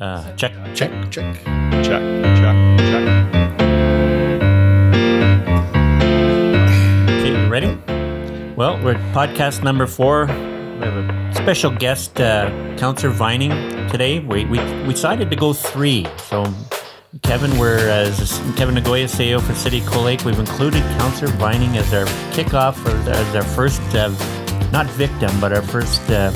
[0.00, 0.52] Uh, check.
[0.74, 1.34] Check, check.
[1.84, 2.02] Check, check,
[2.40, 2.56] check.
[7.20, 7.78] Okay, you ready?
[8.56, 10.26] Well, we're at podcast number four.
[10.26, 13.50] We have a special guest, uh, Councillor Vining,
[13.88, 14.20] today.
[14.20, 16.06] We, we, we decided to go three.
[16.16, 16.44] So,
[17.22, 20.24] Kevin, we're as Kevin Nagoya, CAO for City of Cold Lake.
[20.24, 24.08] We've included Councillor Vining as our kickoff, or as our first, uh,
[24.72, 26.32] not victim, but our first uh,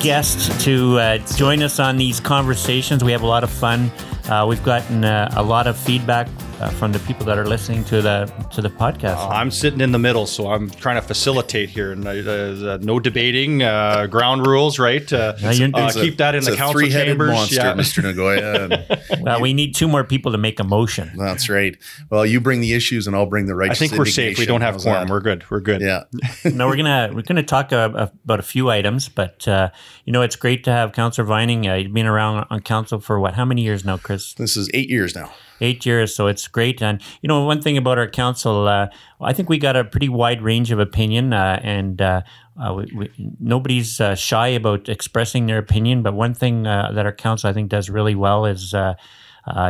[0.00, 3.02] guest to uh, join us on these conversations.
[3.02, 3.90] We have a lot of fun.
[4.28, 6.28] Uh, we've gotten uh, a lot of feedback
[6.60, 9.16] uh, from the people that are listening to the to the podcast.
[9.16, 11.92] Uh, I'm sitting in the middle, so I'm trying to facilitate here.
[11.92, 15.10] And uh, uh, no debating, uh, ground rules, right?
[15.12, 17.30] Uh, Now uh, It's a- keep that in the council chambers.
[17.30, 17.74] monster, yeah.
[17.74, 18.02] Mr.
[18.02, 18.86] Nagoya.
[19.20, 21.10] Well, we need two more people to make a motion.
[21.16, 21.76] that's right.
[22.10, 23.70] Well, you bring the issues, and I'll bring the right.
[23.70, 24.38] I think we're safe.
[24.38, 25.08] We don't have How's quorum.
[25.08, 25.44] We're good.
[25.50, 25.80] We're good.
[25.80, 26.04] Yeah.
[26.44, 29.70] no, we're gonna we're gonna talk uh, about a few items, but uh,
[30.04, 31.68] you know it's great to have Councillor Vining.
[31.68, 33.34] Uh, you've been around on council for what?
[33.34, 34.34] How many years now, Chris?
[34.34, 35.32] This is eight years now.
[35.62, 36.80] Eight years, so it's great.
[36.82, 38.88] And you know, one thing about our council, uh,
[39.20, 42.22] I think we got a pretty wide range of opinion, uh, and uh,
[42.58, 46.02] uh, we, we, nobody's uh, shy about expressing their opinion.
[46.02, 48.74] But one thing that our council, I think, does really well is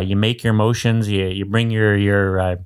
[0.03, 2.59] you make your motions, you you bring your your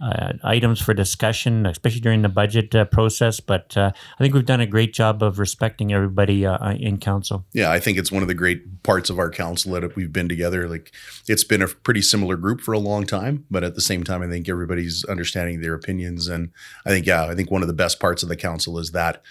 [0.00, 3.40] uh, items for discussion, especially during the budget uh, process.
[3.40, 7.44] But uh, I think we've done a great job of respecting everybody uh, in council.
[7.52, 10.28] Yeah, I think it's one of the great parts of our council that we've been
[10.28, 10.68] together.
[10.68, 10.92] Like,
[11.26, 14.22] it's been a pretty similar group for a long time, but at the same time,
[14.22, 16.28] I think everybody's understanding their opinions.
[16.28, 16.50] And
[16.86, 19.22] I think, yeah, I think one of the best parts of the council is that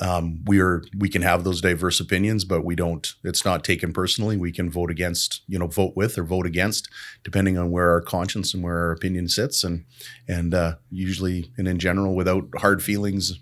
[0.00, 3.14] um, we are we can have those diverse opinions, but we don't.
[3.24, 4.36] It's not taken personally.
[4.36, 6.88] We can vote against, you know, vote with or vote against,
[7.24, 9.84] depending on where our conscience and where our opinion sits, and
[10.28, 13.38] and uh, usually and in general without hard feelings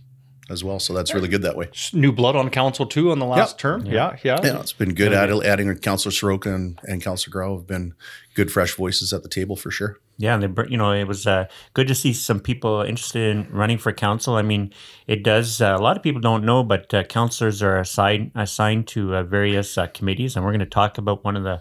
[0.51, 0.79] as well.
[0.79, 1.71] So that's really good that way.
[1.95, 3.59] New blood on council too on the last Yep.
[3.59, 3.87] term.
[3.87, 4.41] Yeah, yeah.
[4.45, 5.15] Yeah, it's been good.
[5.15, 7.95] Add, adding Councillor Soroka and, and Councillor Grau have been
[8.35, 9.99] good, fresh voices at the table for sure.
[10.17, 13.51] Yeah, and they, you know, it was uh, good to see some people interested in
[13.51, 14.37] running for council.
[14.37, 14.73] I mean,
[15.09, 15.61] it does.
[15.61, 19.23] Uh, a lot of people don't know, but uh, councillors are assigned assigned to uh,
[19.25, 21.61] various uh, committees, and we're going to talk about one of the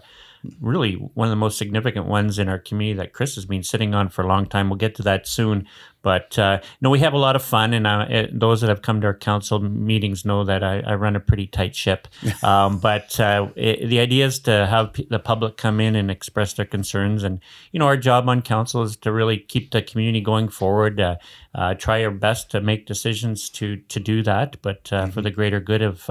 [0.60, 3.94] really one of the most significant ones in our community that Chris has been sitting
[3.94, 4.68] on for a long time.
[4.68, 5.66] We'll get to that soon.
[6.04, 8.82] But uh, no, we have a lot of fun, and uh, it, those that have
[8.82, 12.06] come to our council meetings know that I, I run a pretty tight ship.
[12.42, 16.10] um, but uh, it, the idea is to have p- the public come in and
[16.10, 17.40] express their concerns, and
[17.72, 21.00] you know, our job on council is to really keep the community going forward.
[21.00, 21.16] Uh,
[21.54, 25.30] uh, try our best to make decisions to to do that, but uh, for the
[25.30, 26.08] greater good of.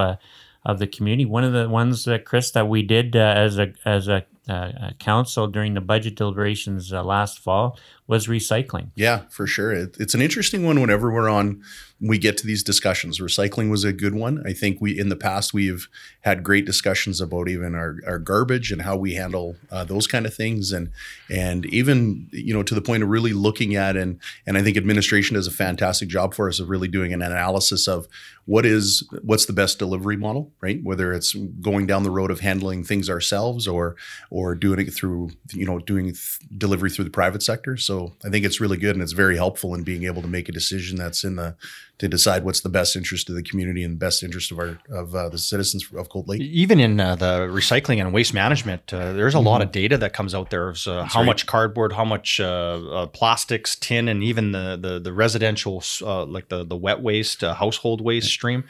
[0.66, 1.26] Of the community.
[1.26, 4.92] One of the ones, that Chris, that we did uh, as a as a, uh,
[5.00, 7.78] council during the budget deliberations uh, last fall
[8.08, 8.90] was recycling.
[8.96, 9.72] Yeah, for sure.
[9.72, 11.64] It, it's an interesting one whenever we're on,
[12.02, 13.22] we get to these discussions.
[13.22, 14.44] Recycling was a good one.
[14.46, 15.88] I think we, in the past, we've
[16.20, 20.26] had great discussions about even our, our garbage and how we handle uh, those kind
[20.26, 20.74] of things.
[20.74, 20.92] And,
[21.30, 24.76] and even, you know, to the point of really looking at, and, and I think
[24.76, 28.10] administration does a fantastic job for us of really doing an analysis of
[28.46, 30.84] what is, what's the best delivery model, right?
[30.84, 33.96] Whether it's going down the road of handling things ourselves or,
[34.34, 37.78] or doing it through, you know, doing th- delivery through the private sector.
[37.78, 40.50] So I think it's really good and it's very helpful in being able to make
[40.50, 41.56] a decision that's in the
[42.00, 45.14] to decide what's the best interest of the community and best interest of our of
[45.14, 46.42] uh, the citizens of Cold Lake.
[46.42, 50.14] Even in uh, the recycling and waste management, uh, there's a lot of data that
[50.14, 51.28] comes out there of uh, how right.
[51.28, 56.26] much cardboard, how much uh, uh, plastics, tin, and even the the, the residential, uh,
[56.26, 58.64] like the the wet waste, uh, household waste stream,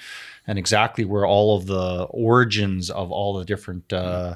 [0.45, 3.93] and exactly where all of the origins of all the different.
[3.93, 4.35] Uh,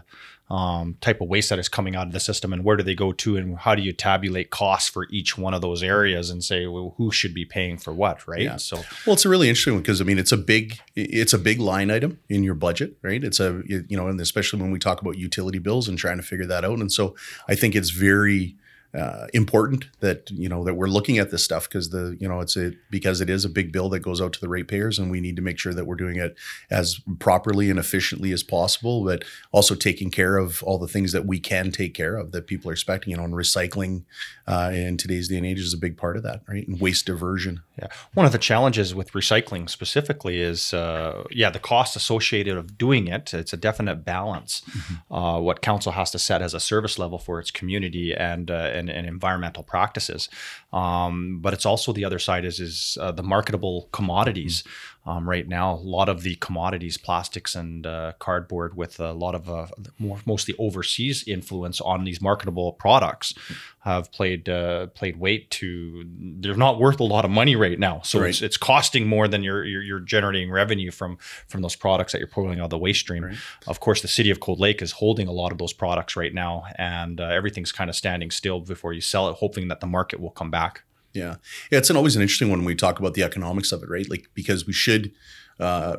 [0.50, 2.96] um, type of waste that is coming out of the system and where do they
[2.96, 6.42] go to and how do you tabulate costs for each one of those areas and
[6.44, 8.56] say well who should be paying for what right Yeah.
[8.56, 11.38] so Well, it's a really interesting one because I mean it's a big it's a
[11.38, 13.24] big line item in your budget, right?
[13.24, 16.24] It's a you know, and especially when we talk about utility bills and trying to
[16.24, 16.80] figure that out.
[16.80, 17.16] And so
[17.48, 18.56] I think it's very
[18.94, 22.40] uh, important that you know that we're looking at this stuff because the you know
[22.40, 25.12] it's a because it is a big bill that goes out to the ratepayers and
[25.12, 26.36] we need to make sure that we're doing it
[26.70, 31.26] as properly and efficiently as possible, but also taking care of all the things that
[31.26, 33.12] we can take care of that people are expecting.
[33.12, 34.04] You know, and recycling
[34.48, 36.68] uh, in today's day and age is a big part of that, right?
[36.68, 37.64] And waste diversion.
[37.78, 42.78] Yeah, one of the challenges with recycling specifically is, uh, yeah, the cost associated of
[42.78, 43.34] doing it.
[43.34, 44.62] It's a definite balance.
[45.12, 48.72] Uh, what council has to set as a service level for its community and uh,
[48.90, 50.30] and, and environmental practices,
[50.74, 54.64] um, but it's also the other side is is uh, the marketable commodities.
[55.08, 55.74] Um, right now.
[55.74, 59.68] A lot of the commodities, plastics and uh, cardboard, with a lot of uh,
[59.98, 63.34] more, mostly overseas influence on these marketable products,
[63.80, 66.04] have played uh, played weight to.
[66.42, 68.30] They're not worth a lot of money right now, so Right.
[68.30, 71.18] it's, it's costing more than you're, you're you're generating revenue from
[71.48, 73.24] from those products that you're pulling out of the waste stream.
[73.24, 73.38] Right.
[73.66, 76.34] Of course, the city of Cold Lake is holding a lot of those products right
[76.34, 79.88] now, and uh, everything's kind of standing still before you sell it, hoping that the
[79.88, 80.84] market will come back.
[81.18, 81.36] Yeah.
[81.72, 83.90] yeah, it's an, always an interesting one when we talk about the economics of it,
[83.90, 84.10] right?
[84.10, 85.12] Like because we should
[85.60, 85.98] uh,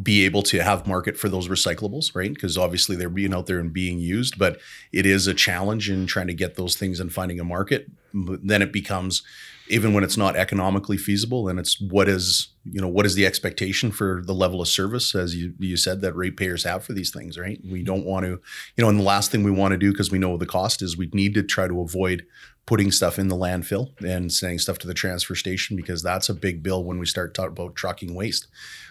[0.00, 2.32] be able to have market for those recyclables, right?
[2.32, 4.60] Because obviously they're being out there and being used, but
[4.92, 7.90] it is a challenge in trying to get those things and finding a market.
[8.14, 9.22] But then it becomes
[9.68, 13.26] even when it's not economically feasible, and it's what is you know what is the
[13.26, 17.10] expectation for the level of service, as you you said that ratepayers have for these
[17.10, 17.60] things, right?
[17.68, 18.40] We don't want to,
[18.76, 20.82] you know, and the last thing we want to do because we know the cost
[20.82, 22.26] is we need to try to avoid
[22.64, 26.34] putting stuff in the landfill and sending stuff to the transfer station because that's a
[26.34, 28.46] big bill when we start talking about trucking waste.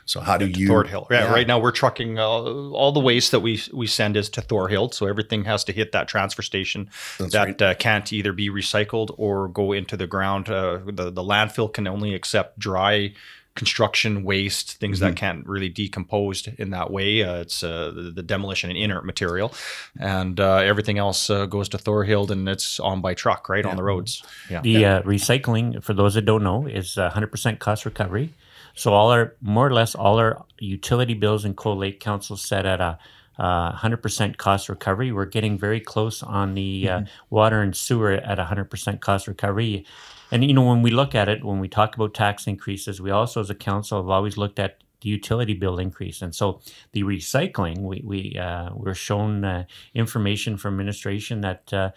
[0.06, 1.08] So how do you Thorhild.
[1.10, 1.32] Yeah, Yeah.
[1.32, 4.94] right now we're trucking uh, all the waste that we we send is to Thorhild,
[4.94, 7.62] so everything has to hit that transfer station That's that right.
[7.62, 10.50] uh, can't either be recycled or go into the ground.
[10.50, 13.14] Uh, the the landfill can only accept dry
[13.56, 15.09] construction waste, things Mm-hmm.
[15.09, 17.24] that can't really decompose in that way.
[17.24, 19.53] Uh, it's uh, the, the demolition and inert material,
[20.00, 23.75] and uh, everything else uh, goes to Thorhild, and it's on by truck right on
[23.75, 24.24] the roads.
[24.50, 24.62] Yeah.
[24.62, 28.33] The uh, recycling, for those that don't know, is uh, 100% cost recovery.
[28.74, 32.65] So all our, more or less, all our utility bills in Cold Lake Council set
[32.65, 32.98] at a
[33.39, 35.12] uh, 100% cost recovery.
[35.12, 39.86] We're getting very close on the uh, water and sewer at 100% cost recovery.
[40.31, 43.12] And you know, when we look at it, when we talk about tax increases, we
[43.12, 46.22] also, as a council, have always looked at the utility bill increase.
[46.22, 46.62] And so
[46.94, 51.92] the recycling, we we uh, were shown uh, information from administration that uh,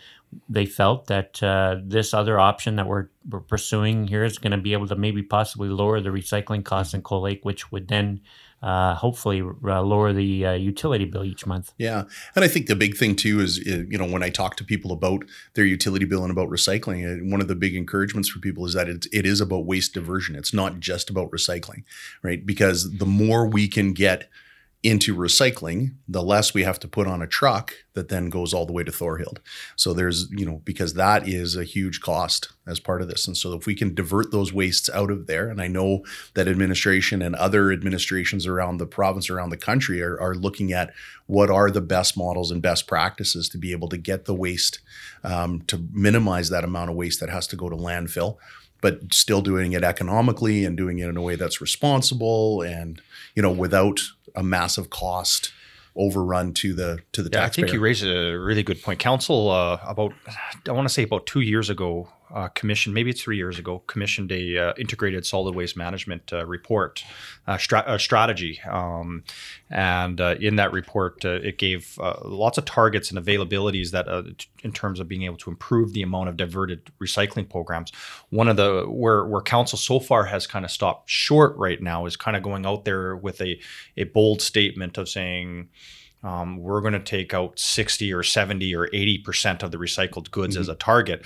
[0.49, 4.59] they felt that uh, this other option that we're, we're pursuing here is going to
[4.59, 8.21] be able to maybe possibly lower the recycling costs in Cold Lake, which would then
[8.65, 11.75] uh, hopefully uh, lower the uh, utility bill each month.
[11.77, 14.57] Yeah, and I think the big thing too is uh, you know when I talk
[14.57, 18.31] to people about their utility bill and about recycling, uh, one of the big encouragements
[18.31, 20.35] for people is that it, it is about waste diversion.
[20.35, 21.85] It's not just about recycling,
[22.23, 22.45] right?
[22.45, 24.31] Because the more we can get
[24.85, 28.67] into recycling, the less we have to put on a truck that then goes all
[28.67, 29.39] the way to Thorhild.
[29.77, 33.27] So there's, you know, because that is a huge cost as part of this.
[33.27, 36.05] And so if we can divert those wastes out of there, and I know
[36.35, 40.93] that administration and other administrations around the province, around the country are, are looking at
[41.27, 44.81] what are the best models and best practices to be able to get the waste,
[45.23, 48.37] um, to minimize that amount of waste that has to go to landfill
[48.85, 53.01] but still doing it economically and doing it in a way that's responsible and
[53.35, 53.99] you know without
[54.35, 55.53] a massive cost
[55.97, 58.99] overrun to the to the Yeah, I think you raised a really good point.
[58.99, 60.13] Council uh, about
[60.69, 63.81] I want to say about two years ago, uh, commissioned maybe it's three years ago,
[63.87, 67.05] commissioned a uh, integrated solid waste management uh, report,
[67.47, 69.23] uh, stra- uh, strategy, um,
[69.71, 74.07] and uh, in that report, it gave lots of targets and availabilities that
[74.39, 77.93] t- in terms of being able to improve the amount of diverted recycling programs.
[78.31, 82.07] One of the where where council so far has kind of stopped short right now
[82.07, 83.61] is kind of going out there with a
[83.97, 85.69] a bold statement of saying
[86.25, 90.57] um, we're going to take out 60 or 70 or 80% of the recycled goods
[90.57, 91.25] as a target.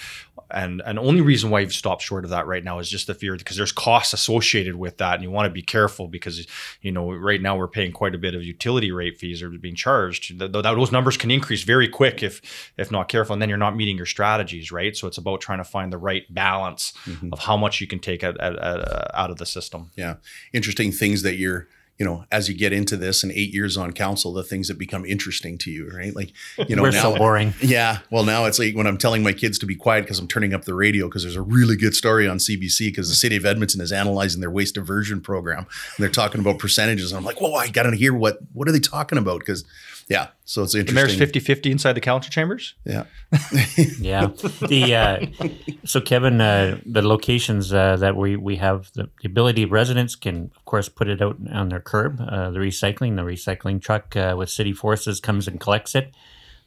[0.50, 3.15] And and only reason why you've stopped short of that right now is just the
[3.15, 5.15] fear because there's costs associated with that.
[5.15, 6.47] And you want to be careful because,
[6.81, 9.75] you know, right now we're paying quite a bit of utility rate fees are being
[9.75, 10.39] charged.
[10.39, 13.35] Th- th- those numbers can increase very quick if if not careful.
[13.35, 14.97] And then you're not meeting your strategies, right?
[14.97, 16.93] So it's about trying to find the right balance
[17.33, 19.91] of how much you can take out, out, out out of the system.
[19.97, 20.15] yeah
[20.53, 21.69] interesting things that you're
[21.99, 24.79] you know as you get into this and eight years on council the things that
[24.79, 26.15] become interesting to you right?
[26.15, 26.33] Like
[26.69, 27.55] you know We're now so boring.
[27.61, 27.99] yeah.
[28.11, 30.55] Well now it's like when i'm telling my kids to be quiet because i'm turning
[30.55, 33.45] up the radio because there's a really good story on cbc because the city of
[33.45, 35.59] edmonton is analyzing their waste diversion program.
[35.59, 35.67] And
[35.99, 37.12] they're talking about percentages.
[37.12, 39.40] And i'm like whoa i gotta hear what what are they talking about?
[39.40, 39.64] Because
[40.09, 42.75] yeah so it's The interesting mayor's 50-50 inside the council chambers.
[42.85, 43.05] yeah
[44.00, 44.29] Yeah.
[44.67, 45.49] The uh,
[45.85, 50.50] so Kevin, uh, the locations uh, that we we have the, the ability residents can
[50.57, 52.21] of course put it out on their curb.
[52.21, 56.15] Uh, the recycling, the recycling truck uh, with city forces comes and collects it.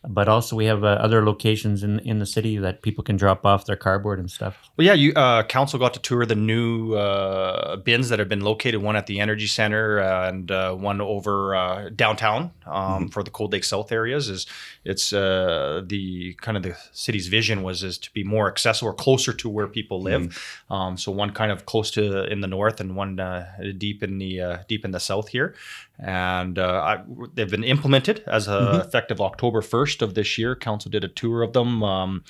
[0.08, 3.46] But also we have uh, other locations in in the city that people can drop
[3.46, 4.58] off their cardboard and stuff.
[4.76, 8.42] Well, yeah, you uh, council got to tour the new uh, bins that have been
[8.42, 8.82] located.
[8.82, 13.54] One at the Energy Center and uh, one over uh, downtown um, for the Cold
[13.54, 14.28] Lake South areas.
[14.28, 14.48] Is
[14.84, 18.96] it's uh, the kind of the city's vision was is to be more accessible or
[18.96, 20.64] closer to where people live.
[20.72, 23.46] Um, so one kind of close to in the north and one uh,
[23.78, 25.54] deep in the uh, deep in the south here.
[26.00, 30.56] And uh, I, they've been implemented as uh, effective October 1st 1st of this year.
[30.56, 31.84] Council did a tour of them.
[31.84, 32.24] Um,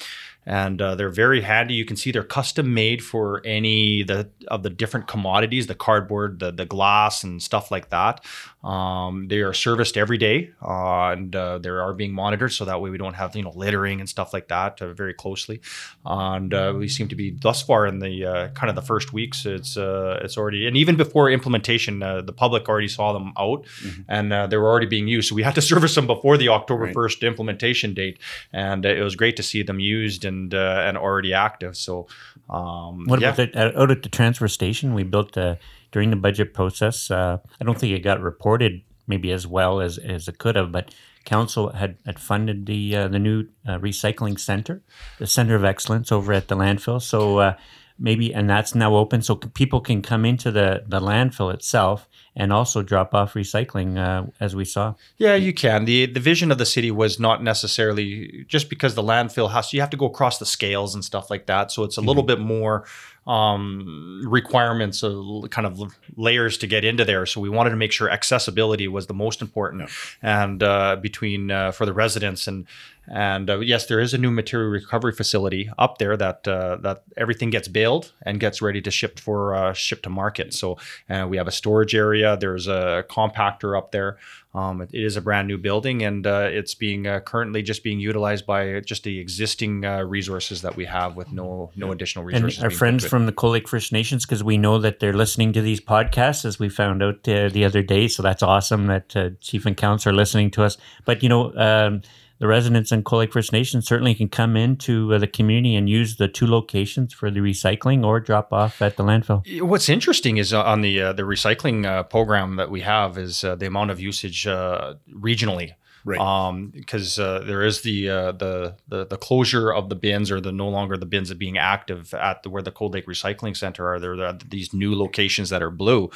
[0.45, 1.75] and uh, they're very handy.
[1.75, 6.39] You can see they're custom made for any the of the different commodities, the cardboard,
[6.39, 8.25] the the glass, and stuff like that.
[8.63, 12.81] Um, they are serviced every day, uh, and uh, they are being monitored, so that
[12.81, 15.61] way we don't have you know littering and stuff like that uh, very closely.
[16.05, 19.13] And uh, we seem to be thus far in the uh, kind of the first
[19.13, 19.45] weeks.
[19.45, 24.01] It's it's already and even before implementation, the public already saw them out, mm-hmm.
[24.07, 25.29] and they were already being used.
[25.29, 27.27] So we had to service them before the October first right.
[27.27, 28.17] implementation date,
[28.51, 31.75] and it was great to see them used and uh, and already active.
[31.75, 32.07] So,
[32.49, 33.33] um, what yeah.
[33.33, 34.93] about the, uh, out at the transfer station?
[34.93, 35.55] We built uh,
[35.91, 37.11] during the budget process.
[37.11, 40.71] Uh, I don't think it got reported maybe as well as, as it could have,
[40.71, 40.93] but
[41.25, 44.81] council had, had funded the uh, the new uh, recycling center,
[45.19, 47.01] the center of excellence over at the landfill.
[47.01, 47.55] So
[48.01, 52.51] maybe and that's now open so people can come into the the landfill itself and
[52.51, 56.57] also drop off recycling uh, as we saw yeah you can the the vision of
[56.57, 60.39] the city was not necessarily just because the landfill has you have to go across
[60.39, 62.07] the scales and stuff like that so it's a mm-hmm.
[62.07, 62.85] little bit more
[63.27, 65.79] um, requirements, of kind of
[66.15, 67.25] layers to get into there.
[67.25, 69.89] So we wanted to make sure accessibility was the most important,
[70.23, 70.45] yeah.
[70.45, 72.65] and uh, between uh, for the residents and
[73.07, 77.03] and uh, yes, there is a new material recovery facility up there that uh, that
[77.17, 80.53] everything gets baled and gets ready to ship for uh, ship to market.
[80.53, 80.77] So
[81.09, 82.37] uh, we have a storage area.
[82.37, 84.17] There's a compactor up there.
[84.53, 87.99] Um, it, is a brand new building, and uh, it's being uh, currently just being
[88.01, 92.57] utilized by just the existing uh, resources that we have, with no no additional resources.
[92.57, 95.53] And our friends from the Cold Lake First Nations, because we know that they're listening
[95.53, 98.09] to these podcasts, as we found out uh, the other day.
[98.09, 100.77] So that's awesome that uh, Chief and Council are listening to us.
[101.05, 101.55] But you know.
[101.55, 102.01] Um,
[102.41, 105.87] the residents in Cold Lake First Nation certainly can come into uh, the community and
[105.87, 109.61] use the two locations for the recycling or drop off at the landfill.
[109.61, 113.43] What's interesting is uh, on the uh, the recycling uh, program that we have is
[113.43, 115.73] uh, the amount of usage uh, regionally
[116.05, 116.19] right?
[116.19, 120.41] Um, because uh, there is the, uh, the the the closure of the bins or
[120.41, 123.87] the no longer the bins being active at the, where the Cold Lake Recycling Center
[123.87, 123.99] are.
[123.99, 126.09] There are these new locations that are blue.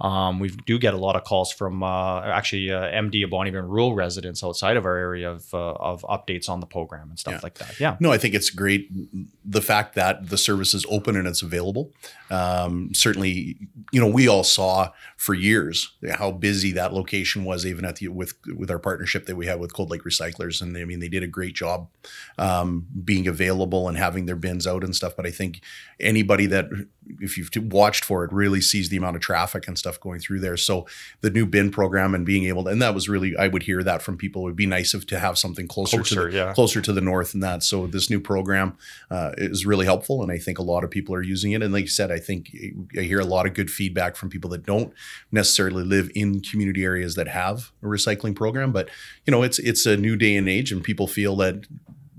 [0.00, 3.68] Um, we do get a lot of calls from uh, actually uh, MD of Bonnyville
[3.68, 7.34] rural residents outside of our area of uh, of updates on the program and stuff
[7.34, 7.40] yeah.
[7.42, 7.80] like that.
[7.80, 7.96] Yeah.
[8.00, 8.88] No, I think it's great
[9.44, 11.90] the fact that the service is open and it's available.
[12.32, 13.58] Um, certainly,
[13.92, 18.08] you know, we all saw for years how busy that location was, even at the
[18.08, 21.10] with with our partnership that we had with Cold Lake Recyclers, and I mean they
[21.10, 21.88] did a great job
[22.38, 25.14] um, being available and having their bins out and stuff.
[25.14, 25.60] But I think
[26.00, 26.70] anybody that
[27.20, 30.40] if you've watched for it really sees the amount of traffic and stuff going through
[30.40, 30.56] there.
[30.56, 30.86] So
[31.20, 33.82] the new bin program and being able to, and that was really I would hear
[33.82, 34.42] that from people.
[34.42, 36.52] It would be nice if to have something closer, closer to the, yeah.
[36.54, 37.62] closer to the north and that.
[37.62, 38.76] So this new program
[39.10, 41.62] uh, is really helpful, and I think a lot of people are using it.
[41.62, 42.50] And like you said, I think
[42.96, 44.92] I hear a lot of good feedback from people that don't
[45.30, 48.88] necessarily live in community areas that have a recycling program, but
[49.26, 51.66] you know it's it's a new day and age, and people feel that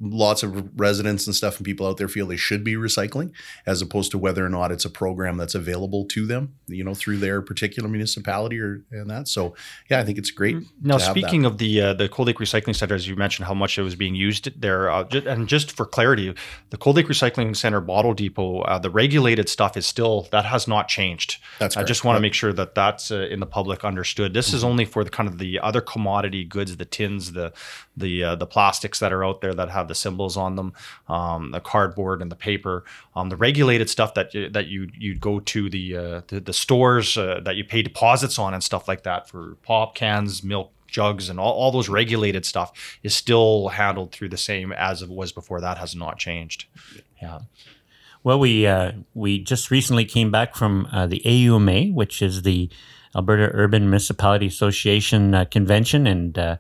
[0.03, 3.31] lots of residents and stuff and people out there feel they should be recycling
[3.65, 6.93] as opposed to whether or not it's a program that's available to them you know
[6.93, 9.27] through their particular municipality or and that.
[9.27, 9.55] So
[9.89, 10.87] yeah i think it's great mm-hmm.
[10.87, 13.77] now speaking of the uh, the cold lake recycling center as you mentioned how much
[13.77, 16.33] it was being used there uh, and just for clarity
[16.69, 20.67] the cold lake recycling center bottle depot uh, the regulated stuff is still that has
[20.67, 21.37] not changed.
[21.59, 24.33] That's i just want to make sure that that's uh, in the public understood.
[24.33, 24.57] This mm-hmm.
[24.57, 27.53] is only for the kind of the other commodity goods the tins the
[27.95, 30.73] the uh, the plastics that are out there that have the symbols on them,
[31.07, 32.83] um, the cardboard and the paper,
[33.15, 36.53] um, the regulated stuff that you, that you you go to the uh, the, the,
[36.53, 40.71] stores uh, that you pay deposits on and stuff like that for pop cans, milk
[40.87, 45.09] jugs, and all, all those regulated stuff is still handled through the same as it
[45.09, 45.59] was before.
[45.59, 46.65] That has not changed.
[47.21, 47.39] Yeah.
[48.23, 52.69] Well, we uh, we just recently came back from uh, the AUMA, which is the
[53.15, 56.57] Alberta Urban Municipality Association uh, convention, and uh,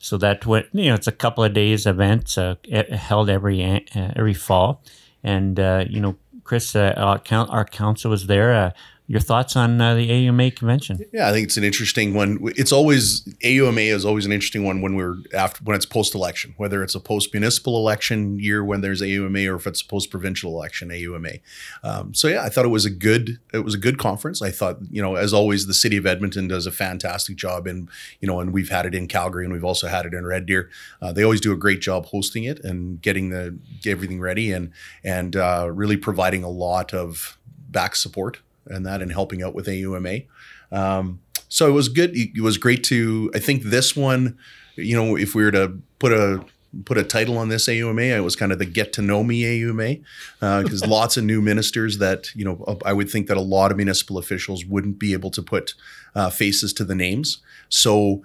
[0.00, 2.56] so that what you know, it's a couple of days event uh,
[2.90, 3.80] held every uh,
[4.16, 4.82] every fall,
[5.22, 8.74] and uh, you know, Chris, uh, our, council was there.
[9.10, 11.04] Your thoughts on uh, the AUMA convention?
[11.12, 12.38] Yeah, I think it's an interesting one.
[12.54, 16.54] It's always AUMA is always an interesting one when we're after when it's post election,
[16.58, 20.12] whether it's a post municipal election year when there's AUMA or if it's a post
[20.12, 21.40] provincial election AUMA.
[21.82, 24.42] Um, so yeah, I thought it was a good it was a good conference.
[24.42, 27.88] I thought you know as always the city of Edmonton does a fantastic job in
[28.20, 30.46] you know and we've had it in Calgary and we've also had it in Red
[30.46, 30.70] Deer.
[31.02, 34.70] Uh, they always do a great job hosting it and getting the everything ready and
[35.02, 37.36] and uh, really providing a lot of
[37.72, 40.26] back support and that and helping out with AUMA.
[40.72, 42.12] Um, so it was good.
[42.14, 43.30] It was great to.
[43.34, 44.38] I think this one,
[44.76, 46.44] you know, if we were to put a
[46.84, 49.42] put a title on this AUMA, it was kind of the get to know me
[49.42, 49.96] AUMA
[50.38, 53.70] because uh, lots of new ministers that you know I would think that a lot
[53.70, 55.74] of municipal officials wouldn't be able to put
[56.14, 57.38] uh, faces to the names.
[57.68, 58.22] So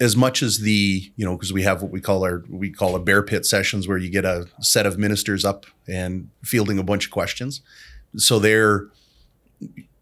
[0.00, 2.94] as much as the you know because we have what we call our we call
[2.94, 6.82] a bear pit sessions where you get a set of ministers up and fielding a
[6.82, 7.60] bunch of questions
[8.16, 8.86] so they're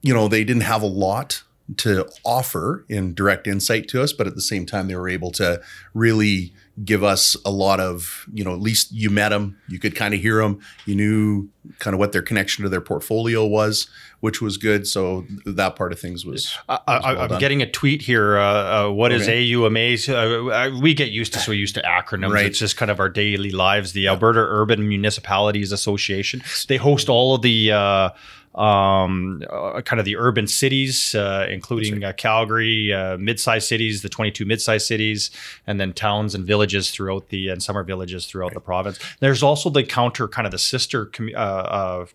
[0.02, 1.42] you know they didn't have a lot
[1.76, 5.32] to offer in direct insight to us but at the same time they were able
[5.32, 5.60] to
[5.94, 6.52] really
[6.84, 10.14] give us a lot of you know at least you met them you could kind
[10.14, 11.48] of hear them you knew
[11.78, 13.88] kind of what their connection to their portfolio was
[14.20, 17.40] which was good so that part of things was, I, I, was well I'm done.
[17.40, 18.38] getting a tweet here.
[18.38, 19.52] Uh, uh, what is Okay.
[19.54, 19.96] AUMA?
[20.08, 22.32] Uh, uh, we get used to so used to acronyms.
[22.32, 22.46] Right.
[22.46, 23.92] It's just kind of our daily lives.
[23.92, 26.42] The Alberta Urban Municipalities Association.
[26.66, 28.12] They host all of the.
[28.56, 34.08] Um, uh, kind of the urban cities, uh, including uh, Calgary, uh, mid-sized cities, the
[34.08, 35.30] 22 mid-sized cities,
[35.66, 38.98] and then towns and villages throughout the and summer villages throughout the province.
[39.20, 42.06] There's also the counter, kind of the sister commu- uh, uh,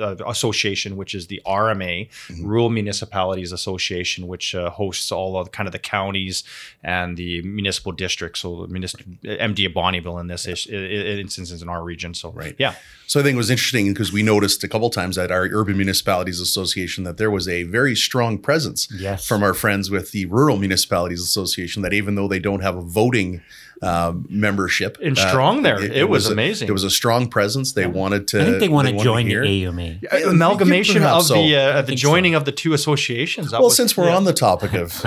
[0.00, 2.08] uh, association, which is the RMA,
[2.42, 6.44] Rural Municipalities Association, which uh, hosts all of kind of the counties
[6.84, 8.40] and the municipal districts.
[8.40, 12.14] So, the municipal MD of Bonnyville in this is- i- instance is in our region.
[12.14, 12.54] So, Right.
[12.58, 12.74] yeah,
[13.08, 15.78] So I think it was interesting because we noticed a couple times at our Urban
[15.78, 19.26] Municipalities Association that there was a very strong presence Yes.
[19.26, 21.80] from our friends with the Rural Municipalities Association.
[21.82, 23.40] That even though they don't have a voting
[23.80, 25.80] um, membership, And strong there.
[25.82, 26.68] It was a- amazing.
[26.68, 27.72] it was a strong presence.
[27.72, 28.42] They wanted to.
[28.42, 29.42] I think they want to join the hear.
[29.44, 30.00] AUMA.
[30.02, 31.34] Yeah, amalgamation of so.
[31.34, 32.08] the uh, the think so.
[32.10, 33.52] joining of the two associations.
[33.52, 34.16] That Well, was- since we're yeah.
[34.16, 34.92] on the topic of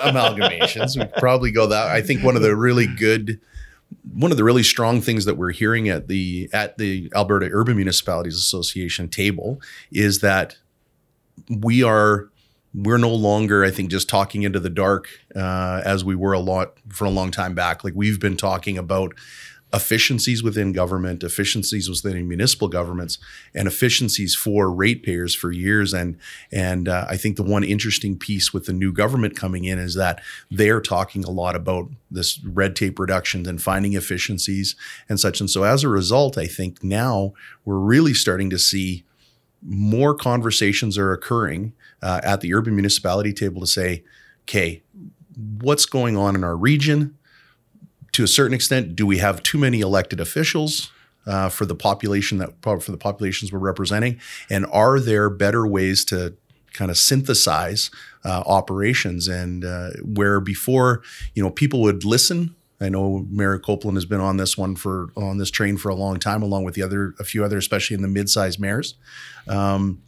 [0.00, 1.88] amalgamations, we probably go that.
[1.88, 3.40] I think one of the really good,
[4.12, 7.76] one of the really strong things that we're hearing at the at the Alberta Urban
[7.76, 10.56] Municipalities Association table is that
[11.48, 12.28] we are
[12.74, 16.40] we're no longer, I think, just talking into the dark uh, as we were a
[16.40, 17.84] lot for a long time back.
[17.84, 19.12] Like we've been talking about
[19.72, 23.18] efficiencies within government, efficiencies within municipal governments,
[23.54, 25.94] and efficiencies for ratepayers for years.
[25.94, 26.18] And
[26.50, 29.94] and uh, I think the one interesting piece with the new government coming in is
[29.94, 34.76] that they're talking a lot about this red tape reductions and finding efficiencies
[35.08, 35.40] and such.
[35.40, 37.32] And so as a result, I think now
[37.64, 39.04] we're really starting to see
[39.64, 44.02] more conversations are occurring uh, at the urban municipality table to say,
[44.42, 44.82] okay,
[45.60, 47.16] what's going on in our region?
[48.12, 50.90] To a certain extent, do we have too many elected officials
[51.26, 54.20] uh, for the population that for the populations we're representing?
[54.50, 56.36] And are there better ways to
[56.72, 57.90] kind of synthesize
[58.24, 61.02] uh, operations and uh, where before
[61.34, 65.10] you know people would listen I know Mayor Copeland has been on this one for
[65.16, 67.94] on this train for a long time, along with the other a few other, especially
[67.94, 68.94] in the mid-sized mayors.
[69.46, 70.02] Um,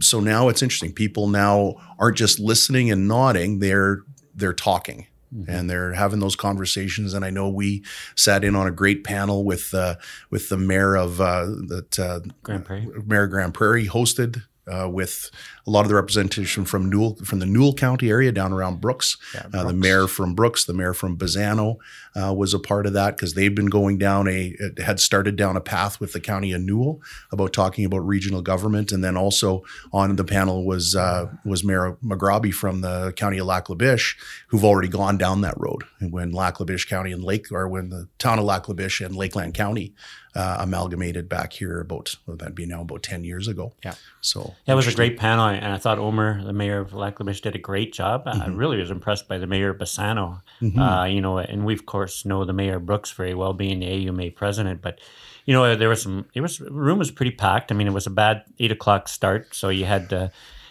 [0.00, 0.92] so now it's interesting.
[0.92, 4.02] People now aren't just listening and nodding; they're
[4.34, 5.06] they're talking
[5.48, 7.14] and they're having those conversations.
[7.14, 7.84] And I know we
[8.16, 9.96] sat in on a great panel with uh,
[10.30, 12.88] with the mayor of uh, that uh, Grande Prairie.
[13.06, 14.42] Mayor Grande Prairie hosted.
[14.70, 15.28] Uh, with
[15.66, 19.16] a lot of the representation from Newell, from the Newell County area down around Brooks,
[19.52, 21.78] uh, the mayor from Brooks, the mayor from Bassano
[22.14, 25.56] uh, was a part of that because they've been going down a had started down
[25.56, 27.00] a path with the county of Newell
[27.32, 31.96] about talking about regional government, and then also on the panel was uh, was Mayor
[32.04, 34.16] Moghrabi from the county of Lac La Biche,
[34.48, 35.82] who've already gone down that road.
[35.98, 38.74] And when Lac La Biche County and Lake, or when the town of Lac La
[38.74, 39.94] Biche and Lakeland County
[40.34, 43.72] uh, amalgamated back here about well, that'd be now about ten years ago.
[43.84, 43.94] Yeah.
[44.20, 47.54] So That was a great panel, and I thought Omer, the mayor of Lac did
[47.54, 48.22] a great job.
[48.26, 50.42] I really was impressed by the mayor of Bassano.
[50.78, 53.86] Uh, you know, and we of course know the mayor Brooks very well, being the
[53.86, 54.80] AUMA president.
[54.80, 55.00] But
[55.44, 56.26] you know, there was some.
[56.34, 57.70] It was room was pretty packed.
[57.70, 60.12] I mean, it was a bad eight o'clock start, so you had.
[60.12, 60.28] Uh,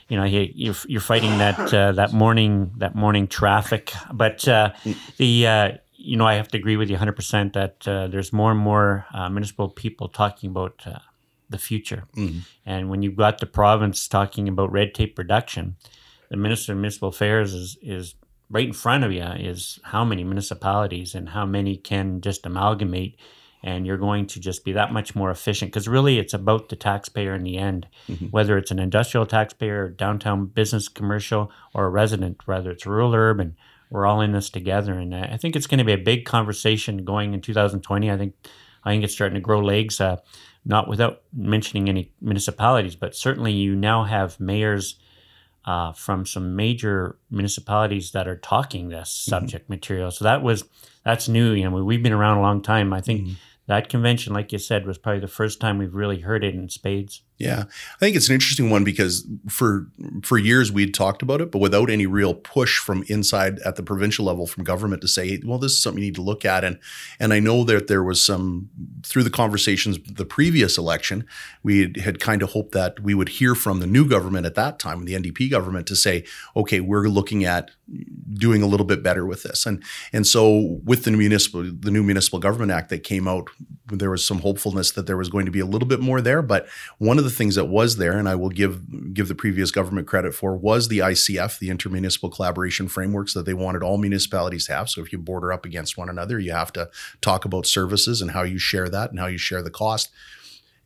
[0.08, 4.74] you know, you, you're, you're fighting that uh, that morning that morning traffic, but uh,
[5.16, 5.72] the uh,
[6.04, 8.60] you know I have to agree with you 100 percent that uh, there's more and
[8.60, 11.00] more uh, municipal people talking about uh,
[11.50, 12.06] the future.
[12.66, 15.76] And when you've got the province talking about red tape reduction,
[16.30, 18.16] the Minister of Municipal Affairs is, is
[18.50, 23.18] right in front of you is how many municipalities and how many can just amalgamate
[23.64, 25.72] and you're going to just be that much more efficient.
[25.72, 27.88] Because really it's about the taxpayer in the end
[28.32, 33.30] whether it's an industrial taxpayer downtown business commercial or a resident whether it's rural or
[33.30, 33.56] urban
[33.92, 37.06] we're all in this together and i think it's going to be a big conversation
[37.06, 38.34] going in 2020 i think
[38.84, 40.18] i think it's starting to grow legs uh,
[40.66, 44.98] not without mentioning any municipalities but certainly you now have mayors
[45.66, 50.12] uh, from some major municipalities that are talking this subject material.
[50.12, 50.64] So that was
[51.04, 51.52] that's new.
[51.52, 52.94] You know, we've been around a long time.
[52.94, 56.44] I think that convention, like you said, was probably the first time we've really heard
[56.44, 57.22] it in spades.
[57.42, 57.64] Yeah,
[57.96, 59.88] I think it's an interesting one because for
[60.22, 63.84] for years we'd talked about it, but without any real push from inside at the
[63.84, 66.64] provincial level from government to say, well, this is something you need to look at.
[66.64, 66.78] And
[67.20, 68.70] and I know that there was some
[69.04, 71.26] through the conversations the previous election,
[71.64, 74.78] we had, kind of hoped that we would hear from the new government at that
[74.78, 76.24] time, the NDP government, to say,
[76.56, 77.72] okay, we're looking at
[78.34, 79.66] doing a little bit better with this.
[79.66, 83.50] And and so with the municipal the new municipal government act that came out,
[83.88, 86.44] there was some hopefulness that there was going to be a little bit more there.
[86.44, 86.68] But
[87.00, 90.08] one of the things that was there, and I will give give the previous government
[90.08, 94.74] credit for, was the ICF, the intermunicipal collaboration frameworks that they wanted all municipalities to
[94.74, 94.90] have.
[94.90, 96.90] So if you border up against one another, you have to
[97.22, 100.12] talk about services and how you share that and how you share the cost.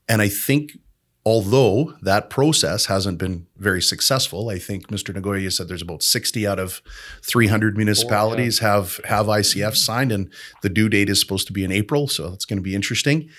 [0.08, 0.78] And I think
[1.26, 5.14] although that process hasn't been very successful, I think Mr.
[5.14, 6.82] Nagoya said there's about 60 out of
[7.22, 8.76] 300 municipalities Four, yeah.
[8.76, 9.76] have have ICF mm-hmm.
[9.76, 12.64] signed, and the due date is supposed to be in April, so that's going to
[12.64, 13.30] be interesting.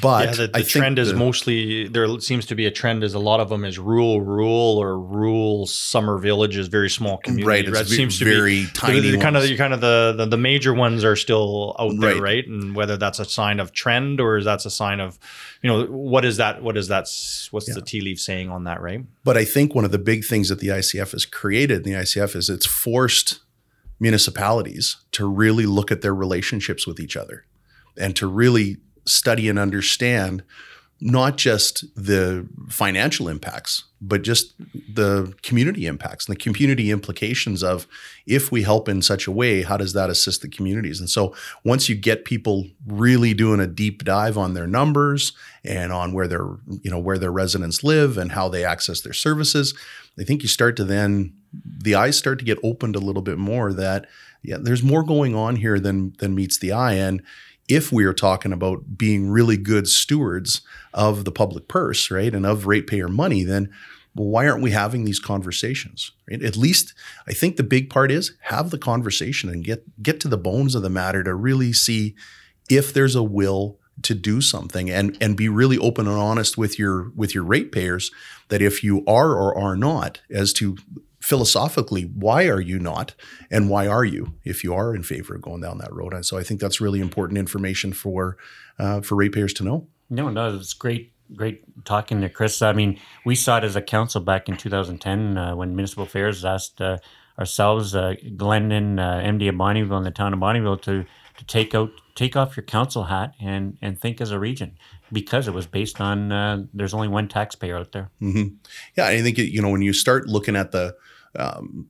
[0.00, 3.12] But yeah, the, the trend is the, mostly there seems to be a trend is
[3.14, 7.70] a lot of them is rural, rural or rural summer villages, very small communities.
[7.70, 9.00] Right, it seems to very be tiny.
[9.00, 12.14] The, the kind of kind of the, the, the major ones are still out there,
[12.14, 12.22] right.
[12.22, 12.46] right?
[12.46, 15.18] And whether that's a sign of trend or is that's a sign of
[15.64, 16.62] you know what is that?
[16.62, 17.08] What is that?
[17.50, 17.74] What's yeah.
[17.74, 19.02] the tea leaf saying on that, right?
[19.24, 21.98] But I think one of the big things that the ICF has created, in the
[21.98, 23.40] ICF is it's forced
[24.00, 27.44] municipalities to really look at their relationships with each other
[27.96, 30.42] and to really study and understand
[31.06, 34.54] not just the financial impacts, but just
[34.94, 37.86] the community impacts and the community implications of
[38.26, 41.00] if we help in such a way, how does that assist the communities?
[41.00, 45.92] And so once you get people really doing a deep dive on their numbers and
[45.92, 46.46] on where their,
[46.82, 49.74] you know, where their residents live and how they access their services,
[50.18, 53.36] I think you start to then the eyes start to get opened a little bit
[53.36, 54.06] more that
[54.42, 56.94] yeah, there's more going on here than than meets the eye.
[56.94, 57.22] And
[57.68, 62.44] if we are talking about being really good stewards of the public purse, right, and
[62.44, 63.72] of ratepayer money, then
[64.14, 66.12] well, why aren't we having these conversations?
[66.30, 66.42] Right?
[66.42, 66.94] At least
[67.26, 70.74] I think the big part is have the conversation and get get to the bones
[70.74, 72.14] of the matter to really see
[72.70, 76.78] if there's a will to do something and and be really open and honest with
[76.78, 78.10] your with your ratepayers
[78.48, 80.76] that if you are or are not as to
[81.24, 83.14] philosophically, why are you not?
[83.50, 86.12] And why are you if you are in favor of going down that road?
[86.12, 88.36] And so I think that's really important information for
[88.78, 89.88] uh, for ratepayers to know.
[90.10, 91.12] No, no, it's great.
[91.34, 92.60] Great talking to Chris.
[92.60, 96.44] I mean, we saw it as a council back in 2010 uh, when Municipal Affairs
[96.44, 96.98] asked uh,
[97.38, 101.06] ourselves, uh, Glendon, uh, MD of Bonnyville, and the town of Bonnyville to
[101.38, 104.76] to take out take off your council hat and and think as a region
[105.10, 108.10] because it was based on uh, there's only one taxpayer out there.
[108.20, 108.56] Mm-hmm.
[108.94, 110.94] Yeah, I think it, you know when you start looking at the
[111.38, 111.88] um,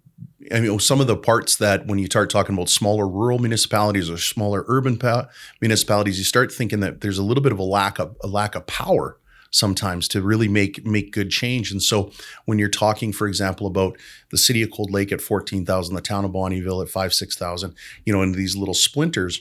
[0.52, 4.10] I mean, some of the parts that when you start talking about smaller rural municipalities
[4.10, 5.28] or smaller urban pa-
[5.60, 8.54] municipalities, you start thinking that there's a little bit of a lack of a lack
[8.54, 9.18] of power
[9.50, 11.70] sometimes to really make make good change.
[11.70, 12.10] And so
[12.44, 13.96] when you're talking, for example, about
[14.30, 18.12] the city of Cold Lake at 14,000, the town of Bonnyville at five, 6,000, you
[18.12, 19.40] know, in these little splinters,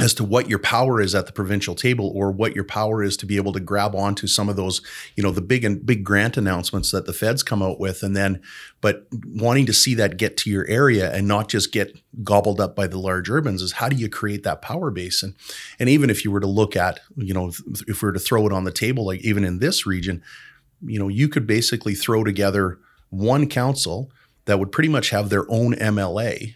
[0.00, 3.16] as to what your power is at the provincial table or what your power is
[3.16, 4.82] to be able to grab onto some of those
[5.14, 8.16] you know the big and big grant announcements that the feds come out with and
[8.16, 8.42] then
[8.80, 12.74] but wanting to see that get to your area and not just get gobbled up
[12.74, 15.22] by the large urbans is how do you create that power base?
[15.22, 15.34] And
[15.78, 18.20] and even if you were to look at you know if, if we were to
[18.20, 20.22] throw it on the table like even in this region
[20.84, 22.78] you know you could basically throw together
[23.10, 24.10] one council
[24.46, 26.54] that would pretty much have their own MLA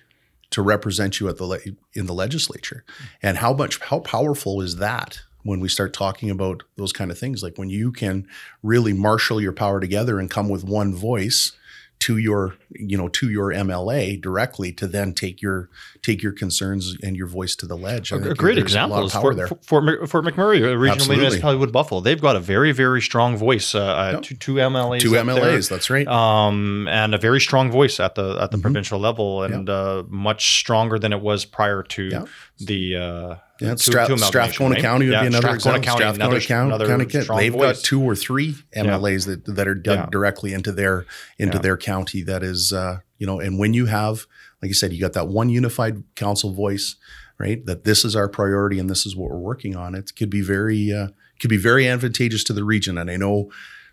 [0.50, 1.58] to represent you at the le-
[1.94, 2.84] in the legislature.
[3.22, 7.18] And how much how powerful is that when we start talking about those kind of
[7.18, 8.26] things like when you can
[8.62, 11.52] really marshal your power together and come with one voice
[12.00, 15.68] to your you know to your MLA directly to then take your
[16.02, 18.12] take your concerns and your voice to the ledge.
[18.12, 21.16] A, great example is Fort, Fort, Fort McMurray, a regional Absolutely.
[21.16, 22.00] municipality Wood Buffalo.
[22.00, 23.74] They've got a very very strong voice.
[23.74, 24.22] Uh, uh yep.
[24.22, 25.68] two, two MLAs, two MLAs.
[25.68, 26.06] There, that's right.
[26.06, 28.62] Um, and a very strong voice at the at the mm-hmm.
[28.62, 29.76] provincial level, and yep.
[29.76, 32.28] uh, much stronger than it was prior to yep.
[32.58, 32.96] the.
[32.96, 34.82] Uh, yeah, Stra- Strathcona right?
[34.82, 36.00] County would yeah, be another Strathcona example.
[36.00, 37.76] County, Strathcona another, County, another County they've voice.
[37.76, 39.34] got two or three MLAs yeah.
[39.44, 40.06] that, that are dug yeah.
[40.10, 41.06] directly into their
[41.38, 42.22] into their county.
[42.22, 44.26] That is, uh, you know, and when you have,
[44.62, 46.96] like I said, you got that one unified council voice,
[47.38, 47.64] right?
[47.66, 49.94] That this is our priority and this is what we're working on.
[49.94, 51.08] It could be very uh,
[51.40, 52.96] could be very advantageous to the region.
[52.96, 53.50] And I know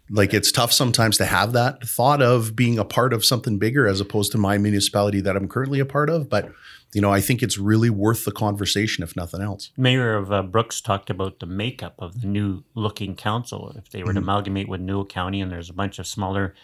[0.09, 3.87] like it's tough sometimes to have that thought of being a part of something bigger
[3.87, 6.51] as opposed to my municipality that I'm currently a part of, but
[6.95, 9.69] you know, I think it's really worth the conversation, if nothing else.
[9.75, 13.73] Mayor of uh, Brooks talked about the makeup of the new looking council.
[13.75, 14.19] If they were mm-hmm.
[14.19, 16.55] to amalgamate with Newell County, and there's a bunch of smaller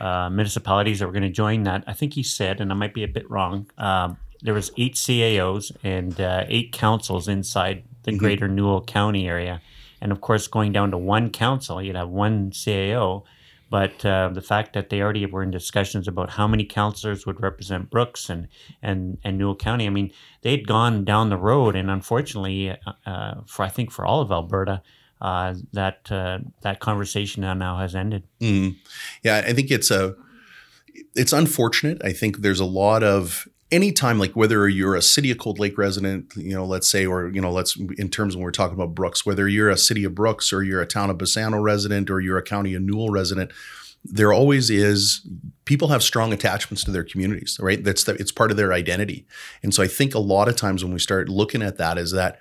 [0.00, 2.94] uh, municipalities that were going to join that, I think he said, and I might
[2.94, 8.12] be a bit wrong, um, there was eight CAOs and uh, eight councils inside the
[8.12, 8.18] mm-hmm.
[8.18, 9.60] greater Newell County area.
[10.00, 13.24] And of course, going down to one council, you'd have one CAO
[13.70, 17.40] but uh, the fact that they already were in discussions about how many councillors would
[17.40, 18.48] represent Brooks and,
[18.82, 20.10] and, and Newell County, I mean,
[20.42, 24.32] they'd gone down the road, and unfortunately, uh, uh for I think for all of
[24.32, 24.82] Alberta,
[25.20, 28.24] uh, that uh, that conversation now has ended.
[28.40, 28.76] Mm.
[29.22, 30.16] Yeah, I think it's a
[31.14, 32.02] it's unfortunate.
[32.04, 35.78] I think there's a lot of anytime like whether you're a city of cold lake
[35.78, 38.94] resident you know let's say or you know let's in terms when we're talking about
[38.94, 42.20] brooks whether you're a city of brooks or you're a town of bassano resident or
[42.20, 43.50] you're a county of newell resident
[44.04, 45.20] there always is
[45.66, 47.84] people have strong attachments to their communities right?
[47.84, 49.26] That's the, it's part of their identity.
[49.62, 52.12] And so i think a lot of times when we start looking at that is
[52.12, 52.40] that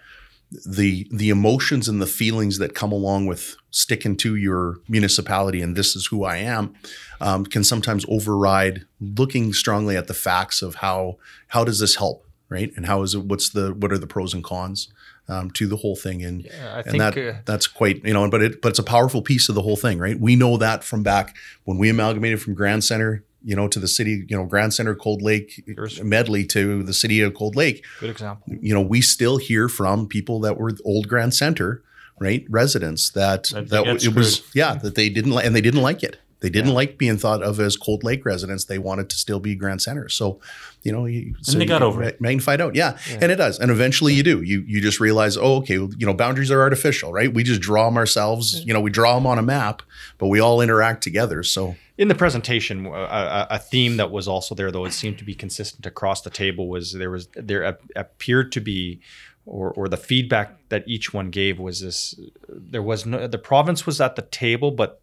[0.66, 5.76] the the emotions and the feelings that come along with sticking to your municipality and
[5.76, 6.74] this is who I am
[7.22, 11.18] um, can sometimes override looking strongly at the facts of how
[11.50, 12.72] how does this help right?
[12.76, 14.92] And how is it what's the what are the pros and cons
[15.28, 16.24] um, to the whole thing?
[16.24, 18.80] And Yeah, I and think that uh, that's quite you know but it but it's
[18.80, 20.20] a powerful piece of the whole thing right?
[20.20, 23.88] We know that from back when we amalgamated from Grand Center you know to the
[23.88, 27.86] city you know Grand Center Cold Lake Here's- Medley to the city of Cold Lake
[28.00, 28.54] good example.
[28.62, 31.82] you know, we still hear from people that were old Grand Center,
[32.20, 35.82] right, residents that That that, it was yeah that they didn't like and they didn't
[35.82, 36.18] like it.
[36.42, 38.64] They didn't like being thought of as Cold Lake residents.
[38.64, 40.08] They wanted to still be Grand Center.
[40.08, 40.40] So,
[40.84, 42.22] you know, you, so they got over it.
[42.22, 42.98] Magnified out, yeah.
[43.10, 43.60] and it does.
[43.60, 44.42] And eventually, you do.
[44.42, 47.34] You you just realize, oh, okay, well, you know, boundaries are artificial, right?
[47.34, 48.66] We just draw them ourselves.
[48.66, 49.82] You know, we draw them on a map,
[50.18, 51.44] but we all interact together.
[51.44, 55.18] So, In the presentation, a, a, a theme that was also there, though it seemed
[55.18, 59.02] to be consistent across the table, was there was there appeared to be,
[59.46, 63.86] or or the feedback that each one gave was this: there was no the province
[63.86, 65.02] was at the table, but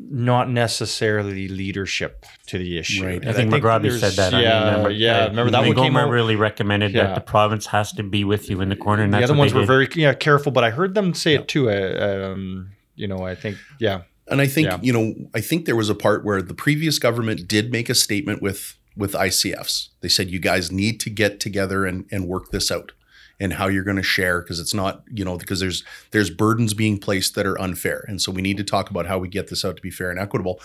[0.00, 3.04] not necessarily leadership to the issue.
[3.04, 3.26] Right.
[3.26, 4.34] I think there's- said that.
[4.34, 4.90] I Yeah, remember.
[4.90, 5.24] yeah.
[5.24, 6.08] Uh, remember that one came out.
[6.10, 7.04] really recommended Yeah.
[7.08, 9.52] that the province has to be with you in the corner, and the other ones
[9.54, 9.66] were did.
[9.66, 11.68] very yeah, careful, but I heard them say it too.
[11.70, 14.78] Uh, um, you know, I think yeah, And I think Yeah.
[14.82, 17.94] you know, I think there was a part where the previous government did make a
[17.94, 19.88] statement with with ICFs.
[20.00, 22.92] They said you guys need to get together and and work this out
[23.40, 26.74] and how you're going to share because it's not you know because there's there's burdens
[26.74, 29.48] being placed that are unfair and so we need to talk about how we get
[29.48, 30.60] this out to be fair and equitable.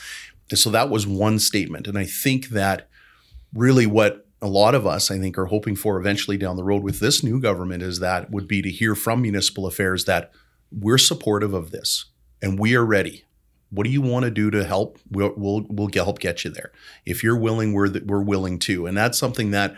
[0.49, 2.89] And so that was one statement, and I think that
[3.53, 6.83] really what a lot of us I think are hoping for eventually down the road
[6.83, 10.31] with this new government is that would be to hear from municipal affairs that
[10.69, 12.05] we're supportive of this
[12.41, 13.23] and we are ready
[13.73, 14.99] what do you want to do to help?
[15.09, 16.71] We'll we'll, we'll get, help get you there.
[17.05, 19.75] If you're willing, we're we're willing to, and that's something that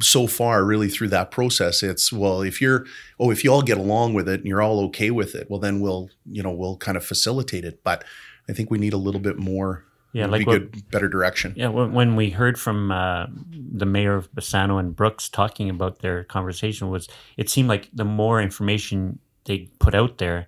[0.00, 2.86] so far really through that process it's well if you're
[3.20, 5.60] oh if you all get along with it and you're all okay with it well
[5.60, 8.02] then we'll you know we'll kind of facilitate it but
[8.48, 9.84] i think we need a little bit more
[10.14, 13.84] Yeah, like be what- good better direction Yeah, when, when we heard from uh, the
[13.84, 17.06] mayor of Bassano and Brooks talking about their conversation, was
[17.36, 20.46] it seemed like the more information they put out there,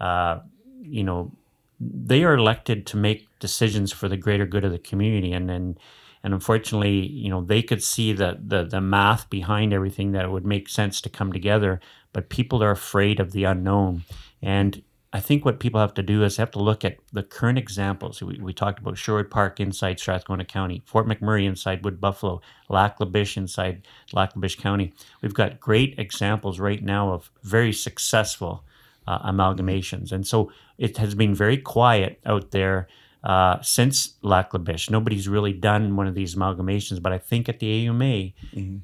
[0.00, 0.40] uh,
[0.82, 1.30] you know,
[1.78, 5.78] they are elected to make decisions for the greater good of the community, and and
[6.22, 10.30] and unfortunately, you know, they could see the the the math behind everything that it
[10.30, 11.80] would make sense to come together,
[12.12, 14.04] but people are afraid of the unknown,
[14.42, 17.56] and I think what people have to do is have to look at the current
[17.56, 18.20] examples.
[18.20, 23.00] We, we talked about Sherwood Park inside Strathcona County, Fort McMurray inside Wood Buffalo, Lac
[23.00, 24.92] La Biche inside Lac La Biche County.
[25.22, 28.64] We've got great examples right now of very successful
[29.06, 30.12] uh, amalgamations.
[30.12, 32.88] And so it has been very quiet out there
[33.24, 34.90] uh, since Lac La Biche.
[34.90, 38.32] Nobody's really done one of these amalgamations, but I think at the AUMA,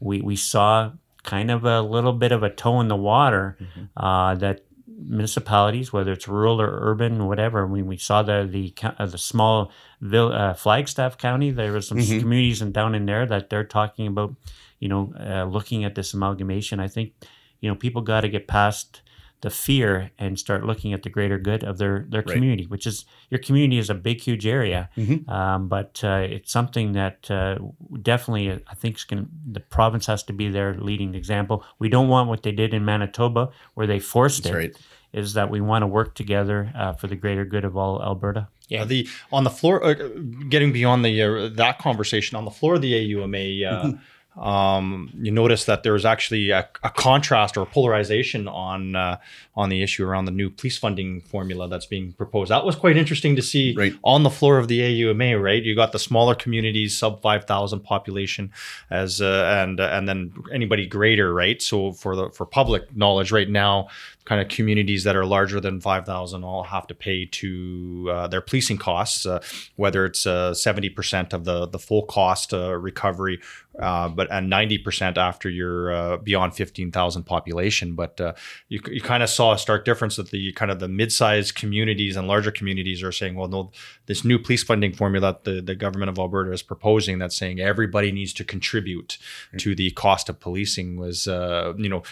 [0.00, 3.56] we, we saw kind of a little bit of a toe in the water
[3.96, 4.62] uh, that
[5.04, 7.66] municipalities, whether it's rural or urban, whatever.
[7.66, 11.50] We, we saw the the uh, the small vill- uh, Flagstaff County.
[11.50, 12.20] There was some Mhm.
[12.20, 14.34] communities in, down in there that they're talking about,
[14.80, 16.80] you know, uh, looking at this amalgamation.
[16.80, 17.12] I think,
[17.60, 19.01] you know, people got to get past
[19.42, 22.34] the fear and start looking at the greater good of their their Right.
[22.34, 25.28] community, which is your community is a big, huge area, Mhm.
[25.28, 27.58] um, but uh, it's something that uh,
[28.00, 31.64] definitely uh, I think is going the province has to be their leading example.
[31.78, 34.76] We don't want what they did in Manitoba, where they forced that's it right
[35.12, 38.48] is that we want to work together uh, for the greater good of all Alberta.
[38.68, 39.92] Yeah, the on the floor, uh,
[40.48, 43.92] getting beyond the uh, that conversation on the floor of the AUMA, uh,
[44.36, 49.18] um, you notice that there's actually a, a contrast or polarization on uh,
[49.54, 52.50] on the issue around the new police funding formula that's being proposed.
[52.50, 53.94] That was quite interesting to see Right.
[54.02, 55.36] on the floor of the AUMA.
[55.42, 58.52] Right, you got the smaller communities, sub five thousand population,
[58.90, 61.32] as uh, and uh, and then anybody greater.
[61.34, 63.88] Right, so for the for public knowledge, right now
[64.24, 68.40] kind of communities that are larger than 5,000 all have to pay to uh, their
[68.40, 69.42] policing costs, uh,
[69.76, 73.40] whether it's uh, 70% of the, the full cost uh, recovery.
[73.78, 77.94] Uh, but and ninety percent after you're uh, beyond fifteen thousand population.
[77.94, 78.34] But uh,
[78.68, 82.16] you you kind of saw a stark difference that the kind of the mid-sized communities
[82.16, 83.70] and larger communities are saying, well, no,
[84.06, 87.60] this new police funding formula that the the government of Alberta is proposing that's saying
[87.60, 89.56] everybody needs to contribute mm-hmm.
[89.58, 92.02] to the cost of policing was uh, you know